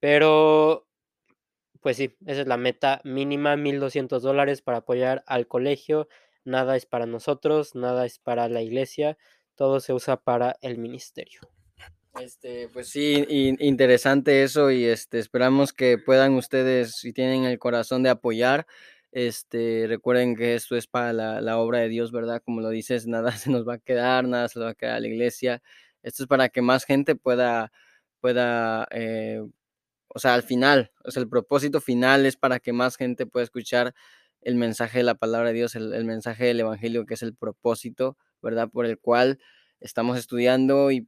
Pero, 0.00 0.86
pues 1.80 1.96
sí, 1.98 2.16
esa 2.26 2.42
es 2.42 2.46
la 2.48 2.56
meta 2.56 3.00
mínima, 3.04 3.56
1.200 3.56 4.22
dólares 4.22 4.62
para 4.62 4.78
apoyar 4.78 5.22
al 5.26 5.46
colegio. 5.48 6.08
Nada 6.44 6.76
es 6.76 6.86
para 6.86 7.06
nosotros, 7.06 7.74
nada 7.74 8.06
es 8.06 8.18
para 8.18 8.48
la 8.48 8.62
iglesia, 8.62 9.18
todo 9.54 9.80
se 9.80 9.92
usa 9.92 10.16
para 10.18 10.56
el 10.62 10.78
ministerio. 10.78 11.40
Este, 12.20 12.68
pues 12.68 12.88
sí, 12.90 13.24
in- 13.28 13.56
interesante 13.60 14.44
eso 14.44 14.70
y 14.70 14.84
este, 14.84 15.18
esperamos 15.18 15.72
que 15.72 15.98
puedan 15.98 16.34
ustedes, 16.34 16.94
si 16.96 17.12
tienen 17.12 17.44
el 17.44 17.58
corazón 17.58 18.04
de 18.04 18.10
apoyar, 18.10 18.66
este, 19.10 19.86
recuerden 19.88 20.36
que 20.36 20.54
esto 20.54 20.76
es 20.76 20.86
para 20.86 21.12
la, 21.12 21.40
la 21.40 21.58
obra 21.58 21.80
de 21.80 21.88
Dios, 21.88 22.12
¿verdad? 22.12 22.40
Como 22.44 22.60
lo 22.60 22.68
dices, 22.70 23.06
nada 23.08 23.32
se 23.36 23.50
nos 23.50 23.66
va 23.66 23.74
a 23.74 23.78
quedar, 23.78 24.26
nada 24.28 24.48
se 24.48 24.58
le 24.60 24.64
va 24.66 24.70
a 24.72 24.74
quedar 24.74 24.94
a 24.96 25.00
la 25.00 25.08
iglesia. 25.08 25.60
Esto 26.02 26.22
es 26.24 26.28
para 26.28 26.48
que 26.50 26.62
más 26.62 26.84
gente 26.84 27.16
pueda, 27.16 27.72
pueda, 28.20 28.86
eh, 28.92 29.40
o 30.08 30.18
sea, 30.18 30.34
al 30.34 30.42
final, 30.42 30.92
o 31.04 31.10
sea, 31.10 31.22
el 31.22 31.28
propósito 31.28 31.80
final 31.80 32.26
es 32.26 32.36
para 32.36 32.60
que 32.60 32.72
más 32.72 32.96
gente 32.96 33.26
pueda 33.26 33.44
escuchar 33.44 33.94
el 34.42 34.54
mensaje 34.56 34.98
de 34.98 35.04
la 35.04 35.14
palabra 35.16 35.48
de 35.48 35.54
Dios, 35.54 35.74
el 35.74 36.04
mensaje 36.04 36.44
del 36.46 36.60
Evangelio, 36.60 37.06
que 37.06 37.14
es 37.14 37.22
el 37.22 37.34
propósito, 37.34 38.16
¿verdad? 38.42 38.68
Por 38.70 38.86
el 38.86 38.98
cual 38.98 39.38
estamos 39.84 40.18
estudiando 40.18 40.90
y, 40.90 41.06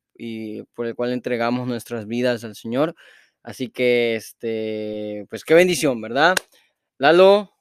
por 0.74 0.86
el 0.86 0.94
cual 0.94 1.12
entregamos 1.12 1.66
nuestras 1.66 2.06
vidas 2.06 2.44
al 2.44 2.54
Señor. 2.54 2.94
Así 3.42 3.68
que, 3.68 4.16
este, 4.16 5.26
pues 5.30 5.44
qué 5.44 5.54
bendición, 5.54 6.00
¿verdad? 6.00 6.36
Lalo, 6.98 7.52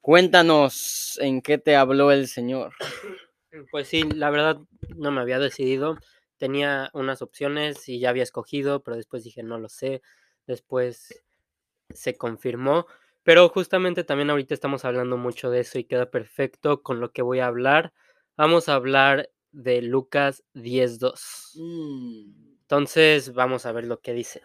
cuéntanos 0.00 1.18
en 1.20 1.42
qué 1.42 1.58
te 1.58 1.76
habló 1.76 2.10
el 2.12 2.28
Señor. 2.28 2.72
Pues 3.70 3.86
sí, 3.86 4.04
la 4.04 4.30
verdad 4.30 4.56
no 4.96 5.10
me 5.10 5.20
había 5.20 5.38
decidido. 5.38 5.98
Tenía 6.38 6.88
unas 6.94 7.20
opciones 7.20 7.86
y 7.86 8.00
ya 8.00 8.08
había 8.08 8.22
escogido, 8.22 8.82
pero 8.82 8.96
después 8.96 9.24
dije, 9.24 9.42
no 9.42 9.58
lo 9.58 9.68
sé. 9.68 10.00
después 10.46 11.22
se 11.92 12.16
confirmó. 12.16 12.86
Pero 13.24 13.50
justamente 13.50 14.04
también 14.04 14.30
ahorita 14.30 14.54
estamos 14.54 14.86
hablando 14.86 15.18
mucho 15.18 15.50
de 15.50 15.60
eso 15.60 15.78
y 15.78 15.84
queda 15.84 16.10
perfecto 16.10 16.82
con 16.82 16.98
lo 16.98 17.12
que 17.12 17.20
voy 17.20 17.40
a 17.40 17.46
hablar. 17.46 17.92
Vamos 18.38 18.70
a 18.70 18.74
hablar 18.74 19.28
de 19.52 19.82
Lucas 19.82 20.44
10.2. 20.54 21.52
Mm. 21.56 22.52
Entonces 22.62 23.34
vamos 23.34 23.66
a 23.66 23.72
ver 23.72 23.84
lo 23.84 24.00
que 24.00 24.12
dice. 24.12 24.42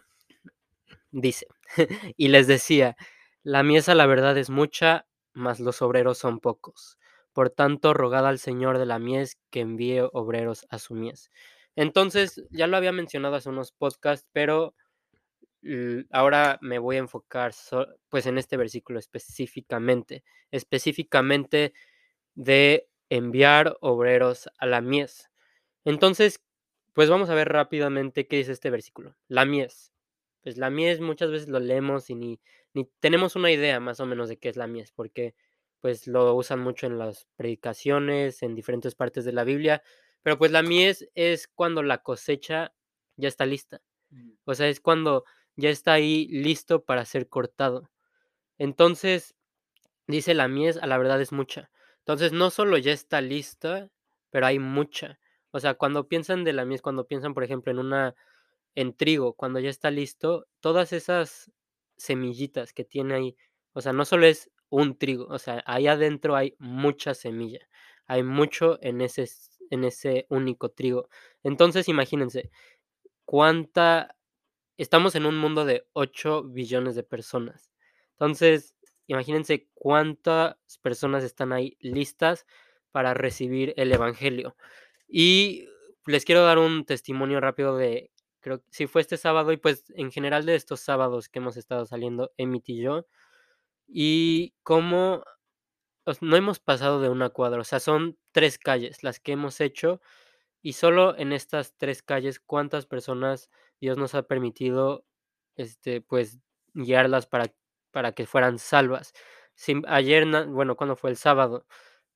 Dice, 1.11 1.47
y 2.17 2.27
les 2.27 2.47
decía, 2.47 2.95
la 3.43 3.63
miesa 3.63 3.95
la 3.95 4.05
verdad 4.05 4.37
es 4.37 4.49
mucha, 4.49 5.07
mas 5.33 5.59
los 5.59 5.81
obreros 5.81 6.17
son 6.17 6.39
pocos. 6.39 6.97
Por 7.33 7.49
tanto, 7.49 7.93
rogad 7.93 8.27
al 8.27 8.39
Señor 8.39 8.77
de 8.77 8.85
la 8.85 8.99
mies 8.99 9.37
que 9.49 9.61
envíe 9.61 10.01
obreros 10.11 10.65
a 10.69 10.79
su 10.79 10.95
mies. 10.95 11.31
Entonces, 11.75 12.43
ya 12.49 12.67
lo 12.67 12.77
había 12.77 12.91
mencionado 12.91 13.35
hace 13.35 13.49
unos 13.49 13.71
podcasts, 13.71 14.27
pero 14.33 14.73
ahora 16.11 16.57
me 16.61 16.79
voy 16.79 16.95
a 16.97 16.99
enfocar 16.99 17.53
pues 18.09 18.25
en 18.25 18.37
este 18.37 18.57
versículo 18.57 18.99
específicamente, 18.99 20.23
específicamente 20.51 21.73
de 22.35 22.87
enviar 23.09 23.77
obreros 23.81 24.49
a 24.57 24.65
la 24.65 24.81
mies. 24.81 25.29
Entonces, 25.85 26.43
pues 26.93 27.09
vamos 27.09 27.29
a 27.29 27.35
ver 27.35 27.49
rápidamente 27.49 28.27
qué 28.27 28.37
dice 28.37 28.51
este 28.51 28.69
versículo. 28.69 29.15
La 29.27 29.45
mies. 29.45 29.93
Pues 30.41 30.57
la 30.57 30.69
mies 30.69 30.99
muchas 30.99 31.31
veces 31.31 31.47
lo 31.49 31.59
leemos 31.59 32.09
y 32.09 32.15
ni, 32.15 32.39
ni 32.73 32.89
tenemos 32.99 33.35
una 33.35 33.51
idea 33.51 33.79
más 33.79 33.99
o 33.99 34.05
menos 34.05 34.29
de 34.29 34.37
qué 34.37 34.49
es 34.49 34.57
la 34.57 34.67
mies, 34.67 34.91
porque 34.91 35.35
pues 35.81 36.07
lo 36.07 36.33
usan 36.35 36.59
mucho 36.59 36.87
en 36.87 36.97
las 36.97 37.27
predicaciones, 37.35 38.43
en 38.43 38.55
diferentes 38.55 38.95
partes 38.95 39.25
de 39.25 39.33
la 39.33 39.43
Biblia, 39.43 39.83
pero 40.23 40.37
pues 40.37 40.51
la 40.51 40.63
mies 40.63 41.07
es 41.15 41.47
cuando 41.47 41.83
la 41.83 41.99
cosecha 41.99 42.73
ya 43.15 43.27
está 43.27 43.45
lista. 43.45 43.81
O 44.45 44.55
sea, 44.55 44.69
es 44.69 44.79
cuando 44.79 45.25
ya 45.55 45.69
está 45.69 45.93
ahí 45.93 46.27
listo 46.29 46.83
para 46.85 47.05
ser 47.05 47.27
cortado. 47.27 47.91
Entonces, 48.57 49.35
dice 50.07 50.33
la 50.33 50.47
mies, 50.47 50.77
a 50.77 50.87
la 50.87 50.97
verdad 50.97 51.21
es 51.21 51.31
mucha. 51.31 51.69
Entonces, 52.07 52.31
no 52.31 52.51
solo 52.51 52.77
ya 52.77 52.93
está 52.93 53.19
lista, 53.19 53.89
pero 54.29 54.45
hay 54.45 54.59
mucha. 54.59 55.19
O 55.51 55.59
sea, 55.59 55.73
cuando 55.73 56.07
piensan 56.07 56.45
de 56.45 56.53
la 56.53 56.63
mies, 56.63 56.81
cuando 56.81 57.05
piensan, 57.05 57.33
por 57.33 57.43
ejemplo, 57.43 57.69
en 57.73 57.79
una 57.79 58.15
en 58.75 58.95
trigo, 58.95 59.33
cuando 59.33 59.59
ya 59.59 59.69
está 59.69 59.91
listo, 59.91 60.47
todas 60.61 60.93
esas 60.93 61.51
semillitas 61.97 62.73
que 62.73 62.85
tiene 62.85 63.15
ahí, 63.15 63.35
o 63.73 63.81
sea, 63.81 63.91
no 63.93 64.05
solo 64.05 64.25
es 64.27 64.49
un 64.69 64.97
trigo, 64.97 65.25
o 65.27 65.39
sea, 65.39 65.63
ahí 65.65 65.87
adentro 65.87 66.35
hay 66.37 66.55
mucha 66.59 67.13
semilla, 67.13 67.67
hay 68.05 68.23
mucho 68.23 68.79
en 68.81 69.01
ese, 69.01 69.27
en 69.71 69.83
ese 69.83 70.27
único 70.29 70.69
trigo. 70.69 71.09
Entonces, 71.43 71.89
imagínense, 71.89 72.51
cuánta 73.25 74.15
estamos 74.77 75.15
en 75.15 75.25
un 75.25 75.37
mundo 75.37 75.65
de 75.65 75.87
8 75.93 76.43
billones 76.43 76.95
de 76.95 77.03
personas. 77.03 77.71
Entonces, 78.13 78.75
imagínense 79.07 79.67
cuántas 79.73 80.57
personas 80.81 81.23
están 81.23 81.53
ahí 81.53 81.77
listas 81.79 82.45
para 82.91 83.13
recibir 83.13 83.73
el 83.77 83.91
Evangelio. 83.91 84.55
Y 85.07 85.67
les 86.05 86.25
quiero 86.25 86.43
dar 86.43 86.57
un 86.59 86.85
testimonio 86.85 87.39
rápido 87.39 87.77
de, 87.77 88.11
creo 88.39 88.59
que 88.59 88.65
si 88.71 88.87
fue 88.87 89.01
este 89.01 89.17
sábado 89.17 89.51
y 89.51 89.57
pues 89.57 89.85
en 89.95 90.11
general 90.11 90.45
de 90.45 90.55
estos 90.55 90.81
sábados 90.81 91.29
que 91.29 91.39
hemos 91.39 91.57
estado 91.57 91.85
saliendo, 91.85 92.31
Emit 92.37 92.69
y 92.69 92.81
yo, 92.81 93.07
y 93.87 94.53
cómo 94.63 95.23
no 96.21 96.35
hemos 96.37 96.59
pasado 96.59 97.01
de 97.01 97.09
una 97.09 97.29
cuadra, 97.29 97.59
o 97.61 97.63
sea, 97.65 97.79
son 97.79 98.17
tres 98.31 98.57
calles 98.57 99.03
las 99.03 99.19
que 99.19 99.33
hemos 99.33 99.59
hecho 99.61 100.01
y 100.61 100.73
solo 100.73 101.17
en 101.17 101.33
estas 101.33 101.75
tres 101.77 102.01
calles, 102.03 102.39
¿cuántas 102.39 102.85
personas 102.85 103.49
Dios 103.79 103.97
nos 103.97 104.15
ha 104.15 104.23
permitido, 104.23 105.05
este, 105.55 106.01
pues, 106.01 106.39
guiarlas 106.73 107.27
para, 107.27 107.53
para 107.91 108.13
que 108.13 108.25
fueran 108.25 108.60
salvas? 108.60 109.13
ayer, 109.88 110.25
bueno, 110.48 110.75
cuando 110.75 110.96
fue 110.96 111.10
el 111.10 111.17
sábado, 111.17 111.65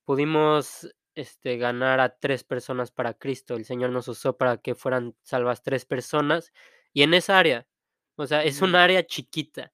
pudimos 0.06 0.88
este, 1.16 1.58
ganar 1.58 2.00
a 2.00 2.18
tres 2.20 2.44
personas 2.44 2.92
para 2.92 3.14
Cristo. 3.14 3.56
El 3.56 3.66
Señor 3.66 3.90
nos 3.92 4.08
usó 4.08 4.38
para 4.38 4.58
que 4.58 4.76
fueran 4.76 5.16
salvas 5.24 5.64
tres 5.64 5.86
personas. 5.86 6.52
Y 6.94 7.04
en 7.04 7.14
esa 7.14 7.40
área, 7.40 7.68
o 8.16 8.28
sea, 8.28 8.44
es 8.44 8.62
un 8.62 8.76
área 8.76 9.06
chiquita, 9.06 9.72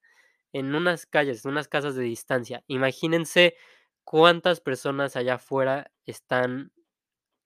en 0.52 0.74
unas 0.74 1.06
calles, 1.06 1.44
en 1.44 1.50
unas 1.52 1.68
casas 1.68 1.94
de 1.94 2.04
distancia. 2.04 2.64
Imagínense 2.68 3.56
cuántas 4.04 4.60
personas 4.60 5.16
allá 5.16 5.34
afuera 5.34 5.92
están 6.06 6.72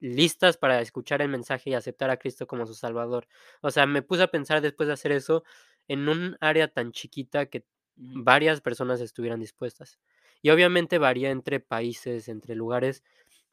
listas 0.00 0.56
para 0.56 0.80
escuchar 0.80 1.22
el 1.22 1.28
mensaje 1.28 1.70
y 1.70 1.74
aceptar 1.74 2.10
a 2.10 2.18
Cristo 2.18 2.46
como 2.46 2.66
su 2.66 2.74
Salvador. 2.74 3.26
O 3.62 3.70
sea, 3.70 3.86
me 3.86 4.02
puse 4.02 4.24
a 4.24 4.28
pensar 4.28 4.60
después 4.60 4.88
de 4.88 4.94
hacer 4.94 5.12
eso 5.12 5.44
en 5.88 6.08
un 6.08 6.36
área 6.40 6.68
tan 6.68 6.92
chiquita 6.92 7.46
que 7.46 7.64
varias 8.02 8.60
personas 8.60 9.00
estuvieran 9.00 9.40
dispuestas. 9.40 9.98
Y 10.42 10.50
obviamente 10.50 10.98
varía 10.98 11.30
entre 11.30 11.60
países, 11.60 12.28
entre 12.28 12.54
lugares, 12.54 13.02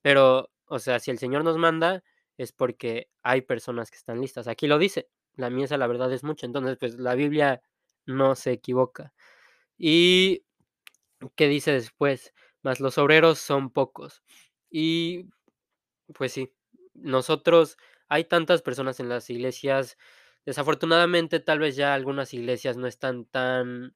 pero, 0.01 0.51
o 0.65 0.79
sea, 0.79 0.99
si 0.99 1.11
el 1.11 1.19
Señor 1.19 1.43
nos 1.43 1.57
manda, 1.57 2.03
es 2.37 2.51
porque 2.51 3.09
hay 3.21 3.41
personas 3.41 3.91
que 3.91 3.97
están 3.97 4.21
listas. 4.21 4.47
Aquí 4.47 4.67
lo 4.67 4.79
dice, 4.79 5.09
la 5.35 5.49
miesa 5.49 5.77
la 5.77 5.87
verdad 5.87 6.11
es 6.13 6.23
mucha, 6.23 6.45
entonces 6.45 6.77
pues 6.79 6.95
la 6.95 7.15
Biblia 7.15 7.61
no 8.05 8.35
se 8.35 8.51
equivoca. 8.53 9.13
Y, 9.77 10.43
¿qué 11.35 11.47
dice 11.47 11.71
después? 11.73 12.33
Más 12.63 12.79
los 12.79 12.97
obreros 12.97 13.39
son 13.39 13.71
pocos. 13.71 14.23
Y 14.69 15.27
pues 16.13 16.33
sí, 16.33 16.53
nosotros, 16.93 17.77
hay 18.09 18.25
tantas 18.25 18.61
personas 18.61 18.99
en 18.99 19.09
las 19.09 19.29
iglesias, 19.29 19.97
desafortunadamente 20.45 21.39
tal 21.39 21.59
vez 21.59 21.75
ya 21.75 21.93
algunas 21.93 22.33
iglesias 22.33 22.77
no 22.77 22.87
están 22.87 23.25
tan 23.25 23.95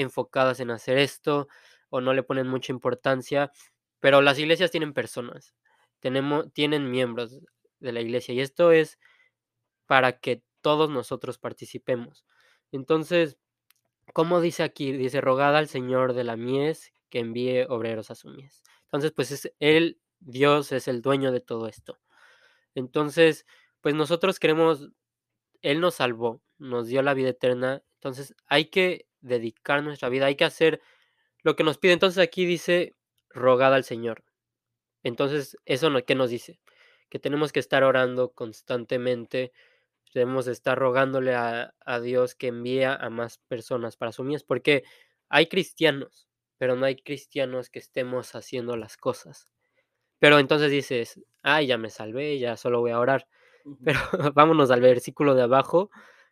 enfocadas 0.00 0.60
en 0.60 0.70
hacer 0.70 0.98
esto 0.98 1.48
o 1.90 2.00
no 2.00 2.12
le 2.14 2.22
ponen 2.22 2.48
mucha 2.48 2.72
importancia, 2.72 3.50
pero 4.00 4.22
las 4.22 4.38
iglesias 4.38 4.70
tienen 4.70 4.92
personas, 4.92 5.54
tenemos, 6.00 6.52
tienen 6.52 6.90
miembros 6.90 7.40
de 7.80 7.92
la 7.92 8.00
iglesia 8.00 8.34
y 8.34 8.40
esto 8.40 8.72
es 8.72 8.98
para 9.86 10.20
que 10.20 10.42
todos 10.60 10.90
nosotros 10.90 11.38
participemos. 11.38 12.24
Entonces, 12.72 13.38
como 14.12 14.40
dice 14.40 14.62
aquí? 14.62 14.92
Dice, 14.92 15.20
rogada 15.20 15.58
al 15.58 15.68
Señor 15.68 16.14
de 16.14 16.24
la 16.24 16.36
mies 16.36 16.92
que 17.10 17.20
envíe 17.20 17.64
obreros 17.68 18.10
a 18.10 18.14
su 18.14 18.28
mies. 18.28 18.62
Entonces, 18.84 19.12
pues 19.12 19.30
es 19.30 19.52
él 19.58 20.00
Dios 20.20 20.72
es 20.72 20.88
el 20.88 21.02
dueño 21.02 21.32
de 21.32 21.40
todo 21.40 21.68
esto. 21.68 21.98
Entonces, 22.74 23.46
pues 23.80 23.94
nosotros 23.94 24.38
queremos, 24.38 24.90
Él 25.62 25.80
nos 25.80 25.96
salvó, 25.96 26.42
nos 26.58 26.88
dio 26.88 27.02
la 27.02 27.14
vida 27.14 27.30
eterna, 27.30 27.82
entonces 27.94 28.34
hay 28.46 28.66
que 28.66 29.07
dedicar 29.20 29.82
nuestra 29.82 30.08
vida, 30.08 30.26
hay 30.26 30.36
que 30.36 30.44
hacer 30.44 30.80
lo 31.42 31.56
que 31.56 31.64
nos 31.64 31.78
pide. 31.78 31.92
Entonces 31.92 32.22
aquí 32.22 32.46
dice, 32.46 32.96
rogada 33.30 33.76
al 33.76 33.84
Señor. 33.84 34.24
Entonces, 35.02 35.56
¿eso 35.64 35.90
no, 35.90 36.04
qué 36.04 36.14
nos 36.14 36.30
dice? 36.30 36.60
Que 37.08 37.18
tenemos 37.18 37.52
que 37.52 37.60
estar 37.60 37.84
orando 37.84 38.32
constantemente, 38.32 39.52
debemos 40.14 40.48
estar 40.48 40.78
rogándole 40.78 41.34
a, 41.34 41.74
a 41.80 42.00
Dios 42.00 42.34
que 42.34 42.48
envíe 42.48 42.84
a 42.84 43.10
más 43.10 43.38
personas 43.38 43.96
para 43.96 44.12
su 44.12 44.24
mies, 44.24 44.44
porque 44.44 44.84
hay 45.28 45.46
cristianos, 45.46 46.28
pero 46.58 46.76
no 46.76 46.86
hay 46.86 46.96
cristianos 46.96 47.70
que 47.70 47.78
estemos 47.78 48.34
haciendo 48.34 48.76
las 48.76 48.96
cosas. 48.96 49.48
Pero 50.18 50.38
entonces 50.38 50.70
dices, 50.70 51.20
ay, 51.42 51.68
ya 51.68 51.78
me 51.78 51.90
salvé, 51.90 52.38
ya 52.38 52.56
solo 52.56 52.80
voy 52.80 52.90
a 52.90 53.00
orar. 53.00 53.28
Pero 53.84 54.00
vámonos 54.34 54.70
al 54.70 54.80
versículo 54.80 55.34
de 55.34 55.42
abajo. 55.42 55.90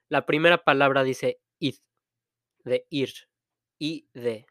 La 0.09 0.27
primera 0.27 0.65
palabra 0.65 1.05
dice 1.05 1.41
id, 1.59 1.77
de 2.67 2.87
ir, 2.91 3.15
y 3.79 4.09
de, 4.15 4.47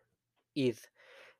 id. 0.55 0.77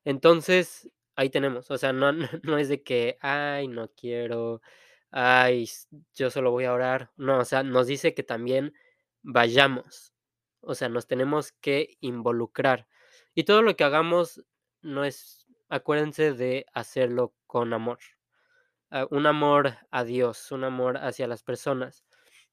Entonces, 0.04 0.90
ahí 1.16 1.30
tenemos, 1.30 1.70
o 1.70 1.78
sea, 1.78 1.92
no, 1.92 2.12
no 2.44 2.58
es 2.58 2.68
de 2.68 2.82
que, 2.82 3.18
ay, 3.20 3.68
no 3.68 3.90
quiero, 3.96 4.62
ay, 5.10 5.68
yo 6.14 6.30
solo 6.30 6.52
voy 6.52 6.64
a 6.66 6.74
orar. 6.74 7.12
No, 7.16 7.40
o 7.40 7.44
sea, 7.44 7.62
nos 7.64 7.86
dice 7.88 8.14
que 8.14 8.22
también 8.22 8.74
vayamos. 9.22 10.12
O 10.60 10.74
sea, 10.74 10.88
nos 10.88 11.06
tenemos 11.06 11.52
que 11.52 11.96
involucrar. 12.00 12.88
Y 13.34 13.44
todo 13.44 13.62
lo 13.62 13.76
que 13.76 13.84
hagamos 13.84 14.42
no 14.82 15.04
es 15.04 15.46
acuérdense 15.68 16.32
de 16.32 16.66
hacerlo 16.74 17.34
con 17.46 17.72
amor. 17.72 17.98
Ah, 18.90 19.06
un 19.10 19.26
amor 19.26 19.76
a 19.90 20.04
Dios, 20.04 20.52
un 20.52 20.64
amor 20.64 20.98
hacia 20.98 21.26
las 21.26 21.42
personas. 21.42 22.04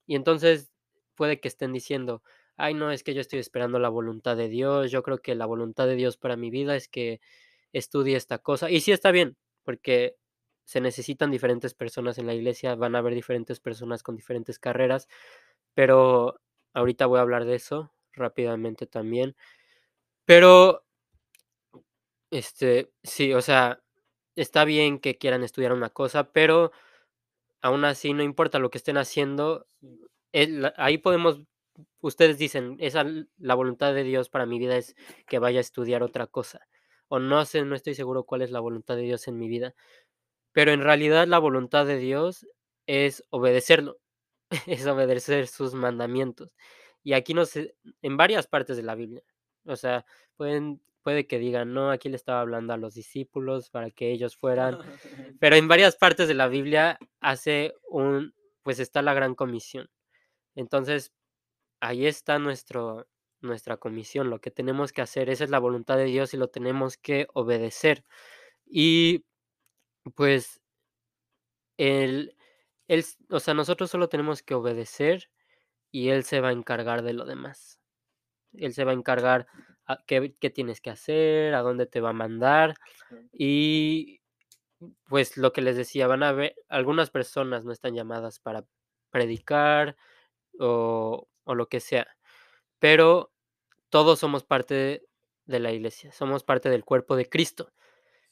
Y 0.07 0.15
entonces 0.15 0.73
puede 1.15 1.39
que 1.39 1.47
estén 1.47 1.73
diciendo, 1.73 2.23
ay 2.63 2.73
no, 2.75 2.91
es 2.91 3.03
que 3.03 3.13
yo 3.13 3.19
estoy 3.21 3.39
esperando 3.39 3.77
la 3.77 3.89
voluntad 3.89 4.37
de 4.37 4.47
Dios, 4.47 4.89
yo 4.89 5.03
creo 5.03 5.19
que 5.19 5.35
la 5.35 5.45
voluntad 5.45 5.85
de 5.85 5.95
Dios 5.95 6.15
para 6.17 6.37
mi 6.37 6.49
vida 6.49 6.77
es 6.77 6.87
que 6.87 7.19
estudie 7.73 8.15
esta 8.15 8.37
cosa. 8.39 8.71
Y 8.71 8.79
sí 8.79 8.93
está 8.93 9.11
bien, 9.11 9.35
porque 9.63 10.15
se 10.65 10.79
necesitan 10.79 11.29
diferentes 11.29 11.73
personas 11.73 12.17
en 12.17 12.27
la 12.27 12.33
iglesia, 12.33 12.75
van 12.75 12.95
a 12.95 12.99
haber 12.99 13.15
diferentes 13.15 13.59
personas 13.59 14.01
con 14.01 14.15
diferentes 14.15 14.59
carreras, 14.59 15.09
pero 15.73 16.39
ahorita 16.73 17.05
voy 17.05 17.19
a 17.19 17.23
hablar 17.23 17.45
de 17.45 17.55
eso 17.55 17.91
rápidamente 18.13 18.87
también. 18.87 19.35
Pero 20.25 20.85
este, 22.31 22.93
sí, 23.03 23.33
o 23.33 23.41
sea, 23.41 23.83
está 24.37 24.63
bien 24.63 24.99
que 24.99 25.17
quieran 25.17 25.43
estudiar 25.43 25.73
una 25.73 25.89
cosa, 25.89 26.31
pero 26.31 26.71
aún 27.61 27.85
así 27.85 28.13
no 28.13 28.23
importa 28.23 28.59
lo 28.59 28.69
que 28.69 28.77
estén 28.77 28.97
haciendo, 28.97 29.67
ahí 30.77 30.97
podemos 30.97 31.41
ustedes 32.01 32.37
dicen, 32.37 32.77
esa 32.79 33.05
la 33.37 33.55
voluntad 33.55 33.93
de 33.93 34.03
Dios 34.03 34.29
para 34.29 34.45
mi 34.45 34.59
vida 34.59 34.77
es 34.77 34.95
que 35.27 35.39
vaya 35.39 35.59
a 35.59 35.61
estudiar 35.61 36.03
otra 36.03 36.27
cosa. 36.27 36.67
O 37.07 37.19
no 37.19 37.45
sé, 37.45 37.63
no 37.63 37.75
estoy 37.75 37.95
seguro 37.95 38.23
cuál 38.23 38.41
es 38.41 38.51
la 38.51 38.59
voluntad 38.59 38.95
de 38.95 39.03
Dios 39.03 39.27
en 39.27 39.37
mi 39.37 39.47
vida. 39.47 39.75
Pero 40.51 40.71
en 40.71 40.81
realidad 40.81 41.27
la 41.27 41.39
voluntad 41.39 41.85
de 41.85 41.97
Dios 41.97 42.47
es 42.87 43.23
obedecerlo, 43.29 43.99
es 44.67 44.85
obedecer 44.87 45.47
sus 45.47 45.73
mandamientos. 45.73 46.51
Y 47.03 47.13
aquí 47.13 47.33
no 47.33 47.45
sé, 47.45 47.75
en 48.01 48.17
varias 48.17 48.47
partes 48.47 48.77
de 48.77 48.83
la 48.83 48.95
Biblia. 48.95 49.23
O 49.65 49.75
sea, 49.75 50.05
pueden, 50.35 50.81
puede 51.01 51.27
que 51.27 51.39
digan, 51.39 51.73
no, 51.73 51.91
aquí 51.91 52.09
le 52.09 52.15
estaba 52.15 52.41
hablando 52.41 52.73
a 52.73 52.77
los 52.77 52.93
discípulos 52.93 53.69
para 53.69 53.91
que 53.91 54.11
ellos 54.11 54.37
fueran. 54.37 54.79
Pero 55.39 55.55
en 55.55 55.67
varias 55.67 55.95
partes 55.95 56.27
de 56.27 56.33
la 56.33 56.47
Biblia 56.47 56.97
hace 57.19 57.73
un, 57.89 58.33
pues 58.63 58.79
está 58.79 59.01
la 59.01 59.13
gran 59.13 59.35
comisión. 59.35 59.89
Entonces, 60.55 61.13
ahí 61.83 62.07
está 62.07 62.39
nuestro, 62.39 63.07
nuestra 63.41 63.77
comisión, 63.77 64.29
lo 64.29 64.39
que 64.41 64.51
tenemos 64.51 64.93
que 64.93 65.01
hacer, 65.01 65.29
esa 65.29 65.43
es 65.43 65.49
la 65.49 65.59
voluntad 65.59 65.97
de 65.97 66.05
Dios 66.05 66.33
y 66.33 66.37
lo 66.37 66.47
tenemos 66.49 66.97
que 66.97 67.27
obedecer. 67.33 68.05
Y 68.65 69.25
pues, 70.15 70.61
el, 71.77 72.35
el, 72.87 73.05
o 73.29 73.39
sea, 73.39 73.53
nosotros 73.53 73.89
solo 73.91 74.09
tenemos 74.09 74.43
que 74.43 74.53
obedecer 74.55 75.29
y 75.91 76.09
Él 76.09 76.23
se 76.25 76.41
va 76.41 76.49
a 76.49 76.53
encargar 76.53 77.03
de 77.03 77.13
lo 77.13 77.25
demás. 77.25 77.79
Él 78.53 78.73
se 78.73 78.85
va 78.85 78.91
a 78.91 78.95
encargar 78.95 79.47
a 79.87 80.03
qué, 80.07 80.35
qué 80.39 80.49
tienes 80.51 80.81
que 80.81 80.91
hacer, 80.91 81.55
a 81.55 81.61
dónde 81.61 81.87
te 81.87 82.01
va 82.01 82.11
a 82.11 82.13
mandar 82.13 82.75
y 83.33 84.21
pues 85.07 85.37
lo 85.37 85.53
que 85.53 85.61
les 85.61 85.77
decía, 85.77 86.07
van 86.07 86.23
a 86.23 86.33
ver, 86.33 86.55
algunas 86.69 87.11
personas 87.11 87.65
no 87.65 87.71
están 87.73 87.95
llamadas 87.95 88.39
para 88.39 88.65
predicar 89.11 89.95
o, 90.59 91.27
o 91.45 91.55
lo 91.55 91.67
que 91.67 91.79
sea, 91.79 92.07
pero 92.79 93.31
todos 93.89 94.19
somos 94.19 94.43
parte 94.43 95.05
de 95.45 95.59
la 95.59 95.71
iglesia, 95.71 96.11
somos 96.11 96.43
parte 96.43 96.69
del 96.69 96.85
cuerpo 96.85 97.15
de 97.15 97.29
Cristo. 97.29 97.71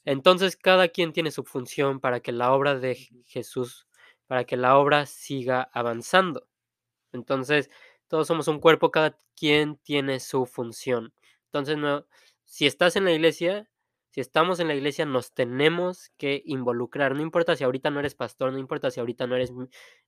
Entonces 0.04 0.56
cada 0.56 0.88
quien 0.88 1.12
tiene 1.12 1.30
su 1.30 1.44
función 1.44 2.00
para 2.00 2.20
que 2.20 2.32
la 2.32 2.52
obra 2.52 2.78
de 2.78 2.96
Jesús, 3.26 3.86
para 4.26 4.44
que 4.44 4.56
la 4.56 4.78
obra 4.78 5.06
siga 5.06 5.70
avanzando. 5.72 6.48
Entonces 7.12 7.70
todos 8.08 8.26
somos 8.26 8.48
un 8.48 8.60
cuerpo, 8.60 8.90
cada 8.90 9.18
quien 9.36 9.76
tiene 9.78 10.20
su 10.20 10.46
función. 10.46 11.14
Entonces 11.46 11.78
no, 11.78 12.06
si 12.44 12.66
estás 12.66 12.96
en 12.96 13.04
la 13.04 13.12
iglesia, 13.12 13.70
si 14.12 14.20
estamos 14.20 14.60
en 14.60 14.68
la 14.68 14.74
iglesia, 14.74 15.06
nos 15.06 15.32
tenemos 15.32 16.10
que 16.18 16.42
involucrar. 16.44 17.14
No 17.16 17.22
importa 17.22 17.56
si 17.56 17.64
ahorita 17.64 17.90
no 17.90 17.98
eres 17.98 18.14
pastor, 18.14 18.52
no 18.52 18.58
importa 18.58 18.90
si 18.90 19.00
ahorita 19.00 19.26
no 19.26 19.36
eres 19.36 19.52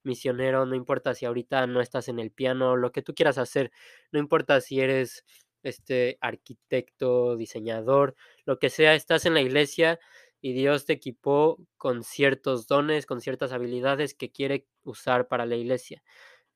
misionero, 0.03 0.67
no 0.67 0.75
importa 0.75 1.15
si 1.15 1.25
ahorita 1.25 1.67
no 1.67 1.81
estás 1.81 2.09
en 2.09 2.19
el 2.19 2.31
piano, 2.31 2.77
lo 2.77 2.93
que 2.93 3.01
tú 3.03 3.15
quieras 3.15 3.39
hacer, 3.39 3.73
no 4.13 4.19
importa 4.19 4.61
si 4.61 4.81
eres 4.81 5.25
este 5.63 6.19
arquitecto, 6.21 7.37
diseñador, 7.37 8.15
lo 8.45 8.59
que 8.59 8.69
sea, 8.69 8.95
estás 8.95 9.25
en 9.25 9.33
la 9.35 9.41
iglesia 9.41 9.99
y 10.43 10.53
Dios 10.53 10.85
te 10.85 10.93
equipó 10.93 11.59
con 11.79 12.05
ciertos 12.05 12.67
dones, 12.67 13.07
con 13.07 13.23
ciertas 13.23 13.53
habilidades 13.53 14.15
que 14.15 14.31
quiere 14.31 14.67
usar 14.83 15.29
para 15.29 15.47
la 15.47 15.57
iglesia. 15.57 16.03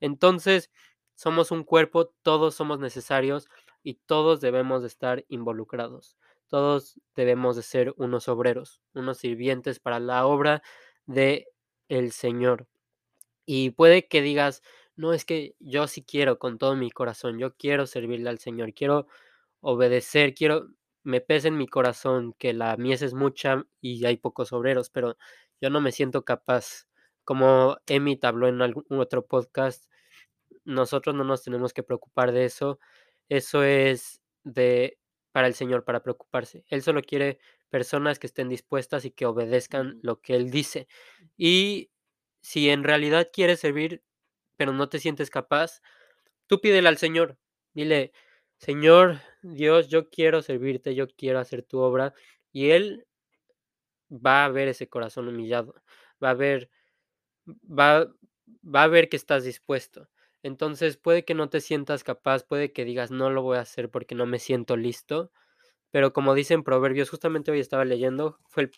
Entonces, 0.00 0.70
somos 1.14 1.50
un 1.50 1.64
cuerpo, 1.64 2.12
todos 2.22 2.54
somos 2.54 2.78
necesarios 2.78 3.48
y 3.82 3.94
todos 3.94 4.42
debemos 4.42 4.82
de 4.82 4.88
estar 4.88 5.24
involucrados. 5.28 6.18
Todos 6.48 7.00
debemos 7.14 7.56
de 7.56 7.62
ser 7.62 7.94
unos 7.96 8.28
obreros, 8.28 8.80
unos 8.94 9.18
sirvientes 9.18 9.80
para 9.80 10.00
la 10.00 10.26
obra 10.26 10.62
de 11.06 11.48
el 11.88 12.12
Señor. 12.12 12.66
Y 13.46 13.70
puede 13.70 14.08
que 14.08 14.22
digas, 14.22 14.62
no 14.96 15.12
es 15.14 15.24
que 15.24 15.54
yo 15.60 15.86
sí 15.88 16.02
quiero 16.04 16.38
con 16.38 16.58
todo 16.58 16.76
mi 16.76 16.90
corazón, 16.90 17.38
yo 17.38 17.56
quiero 17.56 17.86
servirle 17.86 18.30
al 18.30 18.38
Señor, 18.38 18.74
quiero 18.74 19.06
obedecer, 19.60 20.34
quiero, 20.34 20.68
me 21.02 21.20
pesa 21.20 21.48
en 21.48 21.56
mi 21.56 21.66
corazón 21.68 22.34
que 22.38 22.52
la 22.52 22.76
mies 22.76 23.02
es 23.02 23.14
mucha 23.14 23.66
y 23.80 24.04
hay 24.06 24.16
pocos 24.18 24.52
obreros, 24.52 24.90
pero 24.90 25.16
yo 25.60 25.70
no 25.70 25.80
me 25.80 25.92
siento 25.92 26.24
capaz. 26.24 26.88
Como 27.24 27.76
Emmett 27.86 28.24
habló 28.24 28.48
en 28.48 28.62
algún 28.62 28.84
otro 28.90 29.26
podcast, 29.26 29.84
nosotros 30.64 31.14
no 31.14 31.24
nos 31.24 31.42
tenemos 31.42 31.72
que 31.72 31.82
preocupar 31.82 32.32
de 32.32 32.44
eso. 32.44 32.78
Eso 33.28 33.62
es 33.62 34.22
de 34.44 34.98
para 35.38 35.46
el 35.46 35.54
Señor, 35.54 35.84
para 35.84 36.02
preocuparse. 36.02 36.64
Él 36.68 36.82
solo 36.82 37.00
quiere 37.00 37.38
personas 37.70 38.18
que 38.18 38.26
estén 38.26 38.48
dispuestas 38.48 39.04
y 39.04 39.12
que 39.12 39.24
obedezcan 39.24 40.00
lo 40.02 40.20
que 40.20 40.34
Él 40.34 40.50
dice. 40.50 40.88
Y 41.36 41.92
si 42.40 42.70
en 42.70 42.82
realidad 42.82 43.28
quieres 43.32 43.60
servir, 43.60 44.02
pero 44.56 44.72
no 44.72 44.88
te 44.88 44.98
sientes 44.98 45.30
capaz, 45.30 45.80
tú 46.48 46.60
pídele 46.60 46.88
al 46.88 46.98
Señor. 46.98 47.38
Dile, 47.72 48.10
Señor 48.56 49.20
Dios, 49.42 49.88
yo 49.88 50.10
quiero 50.10 50.42
servirte, 50.42 50.96
yo 50.96 51.06
quiero 51.06 51.38
hacer 51.38 51.62
tu 51.62 51.78
obra. 51.78 52.14
Y 52.50 52.70
Él 52.70 53.06
va 54.10 54.44
a 54.44 54.48
ver 54.48 54.66
ese 54.66 54.88
corazón 54.88 55.28
humillado, 55.28 55.72
va 56.20 56.30
a 56.30 56.34
ver, 56.34 56.68
va, 57.46 58.12
va 58.64 58.82
a 58.82 58.88
ver 58.88 59.08
que 59.08 59.16
estás 59.16 59.44
dispuesto. 59.44 60.08
Entonces 60.48 60.96
puede 60.96 61.26
que 61.26 61.34
no 61.34 61.50
te 61.50 61.60
sientas 61.60 62.04
capaz, 62.04 62.42
puede 62.42 62.72
que 62.72 62.86
digas 62.86 63.10
no 63.10 63.28
lo 63.28 63.42
voy 63.42 63.58
a 63.58 63.60
hacer 63.60 63.90
porque 63.90 64.14
no 64.14 64.24
me 64.24 64.38
siento 64.38 64.78
listo, 64.78 65.30
pero 65.90 66.14
como 66.14 66.34
dicen 66.34 66.64
Proverbios, 66.64 67.10
justamente 67.10 67.50
hoy 67.50 67.60
estaba 67.60 67.84
leyendo, 67.84 68.38
fue 68.48 68.64
el, 68.64 68.70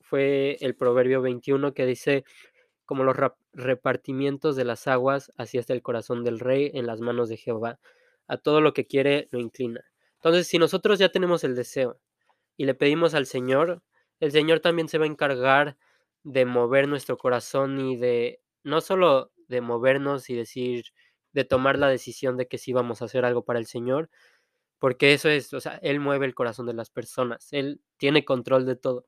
fue 0.00 0.56
el 0.60 0.76
Proverbio 0.76 1.20
21 1.22 1.74
que 1.74 1.86
dice, 1.86 2.24
como 2.84 3.02
los 3.02 3.16
repartimientos 3.52 4.54
de 4.54 4.64
las 4.64 4.86
aguas, 4.86 5.32
así 5.36 5.58
está 5.58 5.72
el 5.72 5.82
corazón 5.82 6.22
del 6.22 6.38
rey 6.38 6.70
en 6.72 6.86
las 6.86 7.00
manos 7.00 7.28
de 7.28 7.36
Jehová. 7.36 7.80
A 8.28 8.36
todo 8.36 8.60
lo 8.60 8.72
que 8.72 8.86
quiere 8.86 9.28
lo 9.32 9.40
inclina. 9.40 9.84
Entonces, 10.16 10.46
si 10.46 10.58
nosotros 10.58 11.00
ya 11.00 11.10
tenemos 11.10 11.42
el 11.42 11.56
deseo 11.56 11.98
y 12.56 12.64
le 12.64 12.74
pedimos 12.74 13.14
al 13.14 13.26
Señor, 13.26 13.82
el 14.20 14.30
Señor 14.30 14.60
también 14.60 14.88
se 14.88 14.98
va 14.98 15.04
a 15.04 15.08
encargar 15.08 15.76
de 16.22 16.44
mover 16.44 16.86
nuestro 16.86 17.16
corazón 17.16 17.80
y 17.80 17.96
de 17.96 18.40
no 18.62 18.80
solo 18.80 19.32
de 19.48 19.60
movernos 19.60 20.30
y 20.30 20.34
decir, 20.34 20.86
de 21.32 21.44
tomar 21.44 21.78
la 21.78 21.88
decisión 21.88 22.36
de 22.36 22.48
que 22.48 22.58
sí 22.58 22.72
vamos 22.72 23.02
a 23.02 23.06
hacer 23.06 23.24
algo 23.24 23.44
para 23.44 23.58
el 23.58 23.66
Señor, 23.66 24.10
porque 24.78 25.12
eso 25.14 25.28
es, 25.28 25.52
o 25.54 25.60
sea, 25.60 25.78
Él 25.82 26.00
mueve 26.00 26.26
el 26.26 26.34
corazón 26.34 26.66
de 26.66 26.74
las 26.74 26.90
personas, 26.90 27.52
Él 27.52 27.80
tiene 27.98 28.24
control 28.24 28.66
de 28.66 28.76
todo. 28.76 29.06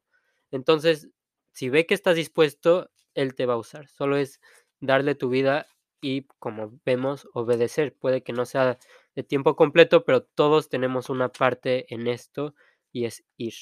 Entonces, 0.50 1.10
si 1.52 1.68
ve 1.68 1.86
que 1.86 1.94
estás 1.94 2.16
dispuesto, 2.16 2.90
Él 3.14 3.34
te 3.34 3.46
va 3.46 3.54
a 3.54 3.58
usar. 3.58 3.88
Solo 3.88 4.16
es 4.16 4.40
darle 4.80 5.14
tu 5.14 5.28
vida 5.28 5.66
y, 6.00 6.26
como 6.38 6.78
vemos, 6.84 7.28
obedecer. 7.34 7.94
Puede 7.94 8.22
que 8.22 8.32
no 8.32 8.46
sea 8.46 8.78
de 9.14 9.22
tiempo 9.24 9.56
completo, 9.56 10.04
pero 10.04 10.22
todos 10.22 10.68
tenemos 10.68 11.10
una 11.10 11.30
parte 11.30 11.92
en 11.94 12.06
esto 12.06 12.54
y 12.92 13.04
es 13.06 13.24
ir. 13.36 13.54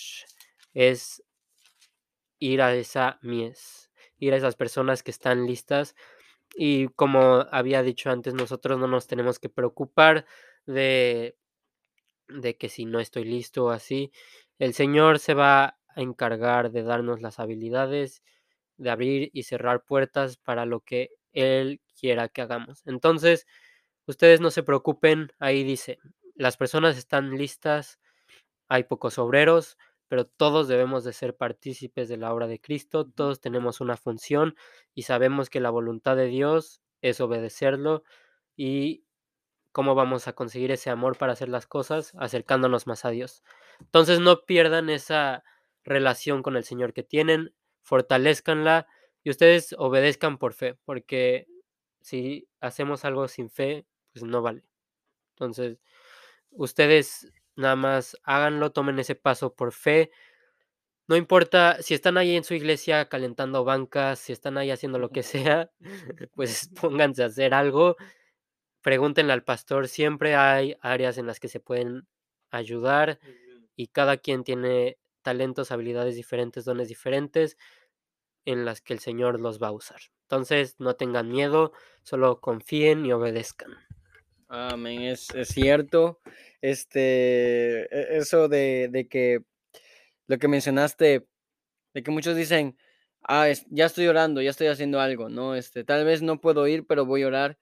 Es 0.74 1.22
ir 2.38 2.62
a 2.62 2.74
esa 2.74 3.18
mies, 3.22 3.90
ir 4.18 4.32
a 4.34 4.36
esas 4.36 4.56
personas 4.56 5.02
que 5.02 5.10
están 5.10 5.46
listas. 5.46 5.94
Y 6.58 6.88
como 6.88 7.46
había 7.52 7.82
dicho 7.82 8.10
antes, 8.10 8.32
nosotros 8.32 8.78
no 8.78 8.86
nos 8.88 9.06
tenemos 9.06 9.38
que 9.38 9.50
preocupar 9.50 10.24
de, 10.64 11.36
que 12.58 12.68
si 12.70 12.86
no 12.86 12.98
estoy 12.98 13.24
listo 13.24 13.66
o 13.66 13.70
así. 13.70 14.10
El 14.58 14.72
Señor 14.72 15.18
se 15.18 15.34
va 15.34 15.78
a 15.88 16.00
encargar 16.00 16.70
de 16.70 16.82
darnos 16.82 17.20
las 17.20 17.40
habilidades, 17.40 18.22
de 18.78 18.88
abrir 18.90 19.30
y 19.34 19.42
cerrar 19.42 19.84
puertas 19.84 20.38
para 20.38 20.64
lo 20.64 20.80
que 20.80 21.10
Él 21.32 21.82
quiera 22.00 22.30
que 22.30 22.40
hagamos. 22.40 22.82
Entonces, 22.86 23.46
ustedes 24.06 24.40
no 24.40 24.50
se 24.50 24.62
preocupen, 24.62 25.32
ahí 25.38 25.62
dice, 25.62 25.98
las 26.34 26.56
personas 26.56 26.96
están 26.96 27.36
listas, 27.36 28.00
hay 28.68 28.84
pocos 28.84 29.18
obreros, 29.18 29.76
pero 30.08 30.26
todos 30.26 30.68
debemos 30.68 31.04
de 31.04 31.12
ser 31.12 31.36
partícipes 31.36 32.08
de 32.08 32.16
la 32.16 32.32
obra 32.32 32.46
de 32.46 32.60
Cristo, 32.60 33.06
todos 33.06 33.40
tenemos 33.40 33.80
una 33.80 33.96
función 33.96 34.56
y 34.94 35.02
sabemos 35.02 35.50
que 35.50 35.60
la 35.60 35.70
voluntad 35.70 36.16
de 36.16 36.26
Dios 36.26 36.80
es 37.02 37.20
obedecerlo 37.20 38.02
y 38.56 39.04
cómo 39.72 39.94
vamos 39.94 40.28
a 40.28 40.32
conseguir 40.32 40.70
ese 40.70 40.90
amor 40.90 41.18
para 41.18 41.32
hacer 41.32 41.48
las 41.48 41.66
cosas 41.66 42.12
acercándonos 42.18 42.86
más 42.86 43.04
a 43.04 43.10
Dios. 43.10 43.42
Entonces 43.80 44.20
no 44.20 44.46
pierdan 44.46 44.88
esa 44.88 45.44
relación 45.84 46.42
con 46.42 46.56
el 46.56 46.64
Señor 46.64 46.92
que 46.92 47.02
tienen, 47.02 47.54
fortalezcanla 47.82 48.86
y 49.22 49.30
ustedes 49.30 49.74
obedezcan 49.78 50.38
por 50.38 50.54
fe, 50.54 50.78
porque 50.84 51.46
si 52.00 52.48
hacemos 52.60 53.04
algo 53.04 53.28
sin 53.28 53.50
fe, 53.50 53.86
pues 54.12 54.24
no 54.24 54.40
vale. 54.40 54.64
Entonces, 55.34 55.78
ustedes 56.50 57.30
Nada 57.56 57.76
más 57.76 58.16
háganlo, 58.22 58.70
tomen 58.72 58.98
ese 58.98 59.14
paso 59.14 59.54
por 59.54 59.72
fe. 59.72 60.10
No 61.08 61.16
importa 61.16 61.82
si 61.82 61.94
están 61.94 62.18
ahí 62.18 62.36
en 62.36 62.44
su 62.44 62.54
iglesia 62.54 63.08
calentando 63.08 63.64
bancas, 63.64 64.18
si 64.18 64.32
están 64.32 64.58
ahí 64.58 64.70
haciendo 64.70 64.98
lo 64.98 65.10
que 65.10 65.22
sea, 65.22 65.70
pues 66.34 66.70
pónganse 66.80 67.22
a 67.22 67.26
hacer 67.26 67.54
algo. 67.54 67.96
Pregúntenle 68.82 69.32
al 69.32 69.44
pastor, 69.44 69.88
siempre 69.88 70.36
hay 70.36 70.76
áreas 70.80 71.18
en 71.18 71.26
las 71.26 71.40
que 71.40 71.48
se 71.48 71.60
pueden 71.60 72.06
ayudar 72.50 73.18
y 73.74 73.88
cada 73.88 74.16
quien 74.16 74.44
tiene 74.44 74.98
talentos, 75.22 75.72
habilidades 75.72 76.14
diferentes, 76.14 76.64
dones 76.64 76.88
diferentes 76.88 77.56
en 78.44 78.64
las 78.64 78.80
que 78.80 78.92
el 78.92 79.00
Señor 79.00 79.40
los 79.40 79.60
va 79.60 79.68
a 79.68 79.72
usar. 79.72 80.00
Entonces, 80.22 80.76
no 80.78 80.94
tengan 80.94 81.28
miedo, 81.28 81.72
solo 82.02 82.40
confíen 82.40 83.04
y 83.04 83.12
obedezcan. 83.12 83.76
Amén, 84.48 85.02
es, 85.02 85.28
es 85.34 85.48
cierto. 85.48 86.20
Este, 86.60 87.82
e- 87.84 88.18
eso 88.18 88.48
de, 88.48 88.88
de 88.90 89.08
que 89.08 89.42
lo 90.28 90.38
que 90.38 90.48
mencionaste, 90.48 91.26
de 91.94 92.02
que 92.04 92.10
muchos 92.10 92.36
dicen, 92.36 92.78
ah, 93.22 93.48
es- 93.48 93.66
ya 93.70 93.86
estoy 93.86 94.08
orando, 94.08 94.42
ya 94.42 94.50
estoy 94.50 94.68
haciendo 94.68 95.00
algo, 95.00 95.28
¿no? 95.28 95.54
Este, 95.56 95.84
tal 95.84 96.04
vez 96.04 96.22
no 96.22 96.40
puedo 96.40 96.66
ir, 96.68 96.86
pero 96.86 97.06
voy 97.06 97.22
a 97.24 97.28
orar. 97.28 97.58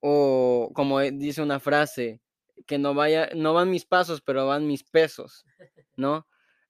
O 0.00 0.70
como 0.74 1.00
eh, 1.00 1.12
dice 1.12 1.42
una 1.42 1.60
frase, 1.60 2.20
que 2.66 2.78
no 2.78 2.94
vaya, 2.94 3.30
no 3.34 3.54
van 3.54 3.70
mis 3.70 3.84
pasos, 3.86 4.22
pero 4.22 4.46
van 4.46 4.66
mis 4.66 4.84
pesos, 4.84 5.46
¿no? 5.96 6.26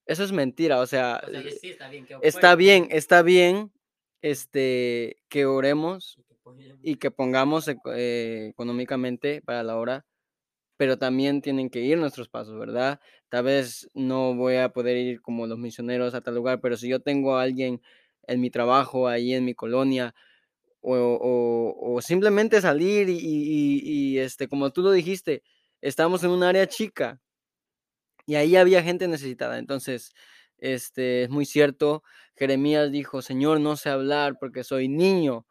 Eso 0.07 0.25
es 0.25 0.33
mentira, 0.33 0.81
o 0.81 0.87
sea, 0.87 1.23
eh, 1.33 1.59
está 1.63 1.89
bien 1.91 2.07
que 2.07 2.15
está 2.23 2.55
bien, 2.57 2.89
está 2.91 3.23
bien, 3.23 3.73
este, 4.23 5.19
que 5.29 5.47
oremos 5.47 6.21
y 6.83 6.97
que 6.97 7.11
pongamos 7.11 7.69
eh, 7.69 8.49
económicamente 8.51 9.43
para 9.43 9.63
la 9.63 9.77
hora, 9.77 10.07
pero 10.77 10.99
también 10.99 11.43
tienen 11.43 11.71
que 11.71 11.81
ir 11.81 11.99
nuestros 11.99 12.29
pasos, 12.29 12.59
¿verdad? 12.59 13.01
Tal 13.31 13.45
vez 13.45 13.89
no 13.95 14.35
voy 14.35 14.57
a 14.57 14.71
poder 14.71 14.97
ir 14.99 15.21
como 15.23 15.47
los 15.47 15.59
misioneros 15.59 16.15
a 16.15 16.21
tal 16.23 16.35
lugar, 16.37 16.61
pero 16.61 16.77
si 16.77 16.89
yo 16.89 17.01
tengo 17.01 17.37
a 17.39 17.43
alguien 17.43 17.81
en 18.27 18.41
mi 18.41 18.51
trabajo, 18.51 19.09
ahí 19.09 19.35
en 19.35 19.45
mi 19.45 19.55
colonia, 19.55 20.15
o, 20.83 20.95
o- 21.97 22.01
simplemente 22.03 22.61
salir 22.61 23.09
y- 23.09 23.19
y, 23.23 24.19
este, 24.19 24.49
como 24.49 24.71
tú 24.71 24.83
lo 24.83 24.93
dijiste, 24.93 25.43
estamos 25.81 26.23
en 26.25 26.31
un 26.31 26.43
área 26.45 26.67
chica 26.69 27.21
y 28.27 28.35
ahí 28.37 28.57
había 28.57 28.83
gente 28.83 29.09
necesitada. 29.09 29.59
Entonces, 29.59 30.13
este, 30.59 31.25
es 31.25 31.31
muy 31.31 31.45
cierto, 31.47 32.03
Jeremías 32.37 32.91
dijo, 32.93 33.23
Señor, 33.23 33.61
no 33.61 33.77
sé 33.77 33.91
hablar 33.91 34.37
porque 34.41 34.65
soy 34.65 34.89
niño, 34.89 35.47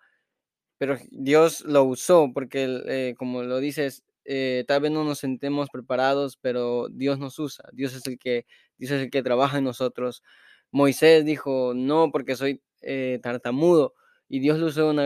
pero 0.77 0.97
Dios 1.11 1.61
lo 1.61 1.83
usó 1.83 2.31
porque, 2.33 2.81
eh, 2.87 3.15
como 3.17 3.43
lo 3.43 3.59
dices, 3.59 4.03
eh, 4.25 4.65
tal 4.67 4.81
vez 4.81 4.91
no 4.91 5.03
nos 5.03 5.19
sentemos 5.19 5.69
preparados, 5.71 6.37
pero 6.37 6.87
Dios 6.89 7.19
nos 7.19 7.39
usa. 7.39 7.65
Dios 7.73 7.93
es 7.93 8.05
el 8.07 8.17
que, 8.17 8.45
Dios 8.77 8.91
es 8.91 9.03
el 9.03 9.11
que 9.11 9.23
trabaja 9.23 9.59
en 9.59 9.63
nosotros. 9.63 10.23
Moisés 10.71 11.23
dijo, 11.25 11.73
no, 11.75 12.11
porque 12.11 12.35
soy 12.35 12.61
eh, 12.81 13.19
tartamudo. 13.21 13.93
Y 14.27 14.39
Dios 14.39 14.59
lo 14.59 14.67
usó 14.67 14.85
de 14.85 14.89
una 14.89 15.03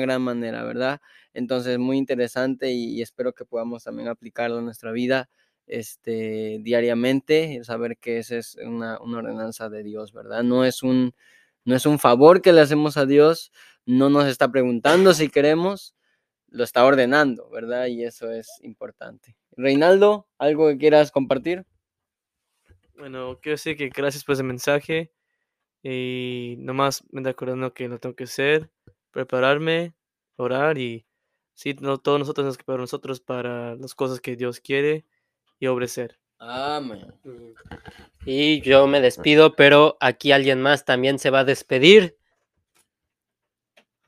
gran, 0.00 0.22
manera, 0.22 0.64
¿verdad? 0.64 1.00
Entonces, 1.34 1.78
muy 1.78 1.98
interesante 1.98 2.70
y, 2.72 3.02
espero 3.02 3.32
que 3.32 3.44
podamos 3.44 3.84
también 3.84 4.08
aplicarlo 4.08 4.60
en 4.60 4.64
nuestra 4.66 4.92
vida 4.92 5.28
este, 5.66 6.58
diariamente, 6.62 7.62
saber 7.64 7.98
que 7.98 8.18
esa 8.18 8.36
es 8.36 8.56
una 8.56 8.98
ordenanza 8.98 9.68
de 9.68 9.82
Dios, 9.82 10.12
¿verdad? 10.12 10.44
No 10.44 10.64
es 10.64 10.84
un, 10.84 11.12
no 11.66 11.74
es 11.74 11.84
un 11.84 11.98
favor 11.98 12.40
que 12.40 12.52
le 12.52 12.62
hacemos 12.62 12.96
a 12.96 13.04
Dios, 13.04 13.52
no 13.84 14.08
nos 14.08 14.26
está 14.26 14.50
preguntando 14.50 15.12
si 15.12 15.28
queremos, 15.28 15.94
lo 16.48 16.64
está 16.64 16.84
ordenando, 16.84 17.50
¿verdad? 17.50 17.86
Y 17.88 18.04
eso 18.04 18.30
es 18.30 18.48
importante. 18.62 19.36
Reinaldo, 19.56 20.28
¿algo 20.38 20.68
que 20.68 20.78
quieras 20.78 21.10
compartir? 21.10 21.66
Bueno, 22.96 23.40
quiero 23.42 23.54
decir 23.54 23.76
que 23.76 23.88
gracias 23.88 24.24
por 24.24 24.34
ese 24.34 24.44
mensaje 24.44 25.12
y 25.82 26.54
nomás 26.58 27.04
me 27.10 27.20
da 27.22 27.30
acordando 27.30 27.74
que 27.74 27.88
lo 27.88 27.98
tengo 27.98 28.14
que 28.14 28.24
hacer, 28.24 28.70
prepararme, 29.10 29.94
orar 30.36 30.78
y 30.78 31.04
sí, 31.54 31.74
no, 31.80 31.98
todos 31.98 32.20
nosotros 32.20 32.56
que 32.56 32.62
preparar 32.64 32.80
nosotros 32.80 33.20
para 33.20 33.74
las 33.74 33.94
cosas 33.94 34.20
que 34.20 34.36
Dios 34.36 34.60
quiere 34.60 35.04
y 35.58 35.66
obedecer. 35.66 36.20
Amén. 36.38 37.12
Mm. 37.24 37.52
Y 38.26 38.60
yo 38.60 38.86
me 38.86 39.00
despido, 39.00 39.56
pero 39.56 39.96
aquí 40.00 40.32
alguien 40.32 40.60
más 40.60 40.84
también 40.84 41.18
se 41.18 41.30
va 41.30 41.40
a 41.40 41.44
despedir. 41.44 42.16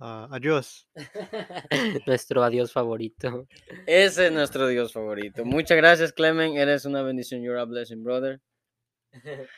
Ah, 0.01 0.29
adiós. 0.31 0.87
Nuestro 2.07 2.45
adiós 2.45 2.73
favorito. 2.73 3.49
Ese 3.87 4.27
es 4.27 4.33
nuestro 4.33 4.69
Dios 4.69 4.93
favorito. 4.93 5.45
Muchas 5.45 5.77
gracias, 5.77 6.13
Clemen. 6.13 6.57
Eres 6.57 6.85
una 6.85 7.03
bendición. 7.03 7.43
You're 7.43 7.59
a 7.59 7.65
blessing, 7.65 8.03
brother. 8.05 8.41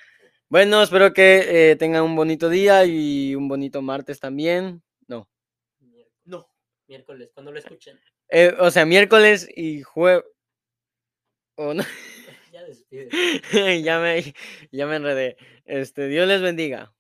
Bueno, 0.53 0.83
espero 0.83 1.13
que 1.13 1.71
eh, 1.71 1.77
tengan 1.77 2.03
un 2.03 2.17
bonito 2.17 2.49
día 2.49 2.85
y 2.85 3.37
un 3.37 3.47
bonito 3.47 3.83
martes 3.83 4.19
también. 4.19 4.83
No. 5.07 5.31
No. 6.25 6.51
Miércoles, 6.89 7.31
cuando 7.33 7.53
lo 7.53 7.61
escuchen. 7.61 8.01
Eh, 8.29 8.53
o 8.59 8.69
sea, 8.73 8.85
miércoles 8.85 9.49
y 9.55 9.83
jueves. 9.83 10.25
Oh, 11.55 11.73
no. 11.73 11.85
Ya 12.71 12.77
despide. 12.77 13.83
ya, 13.83 13.99
me, 13.99 14.35
ya 14.71 14.87
me 14.87 14.97
enredé. 14.97 15.37
Este, 15.65 16.09
Dios 16.09 16.29
les 16.29 16.41
bendiga. 16.41 16.93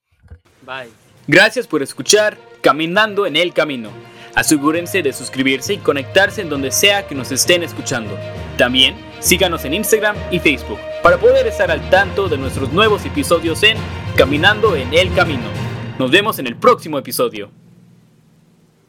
Bye. 0.62 0.90
Gracias 1.26 1.66
por 1.66 1.82
escuchar 1.82 2.36
Caminando 2.60 3.26
en 3.26 3.36
el 3.36 3.52
Camino. 3.52 3.90
Asegúrense 4.34 5.02
de 5.02 5.12
suscribirse 5.12 5.74
y 5.74 5.78
conectarse 5.78 6.42
en 6.42 6.48
donde 6.48 6.70
sea 6.70 7.06
que 7.06 7.14
nos 7.14 7.32
estén 7.32 7.62
escuchando. 7.62 8.16
También 8.56 8.94
síganos 9.20 9.64
en 9.64 9.74
Instagram 9.74 10.16
y 10.30 10.38
Facebook 10.38 10.78
para 11.02 11.18
poder 11.18 11.46
estar 11.46 11.70
al 11.70 11.88
tanto 11.90 12.28
de 12.28 12.38
nuestros 12.38 12.72
nuevos 12.72 13.04
episodios 13.04 13.62
en 13.62 13.76
Caminando 14.16 14.76
en 14.76 14.92
el 14.94 15.12
Camino. 15.14 15.50
Nos 15.98 16.10
vemos 16.10 16.38
en 16.38 16.46
el 16.46 16.56
próximo 16.56 16.98
episodio. 16.98 17.50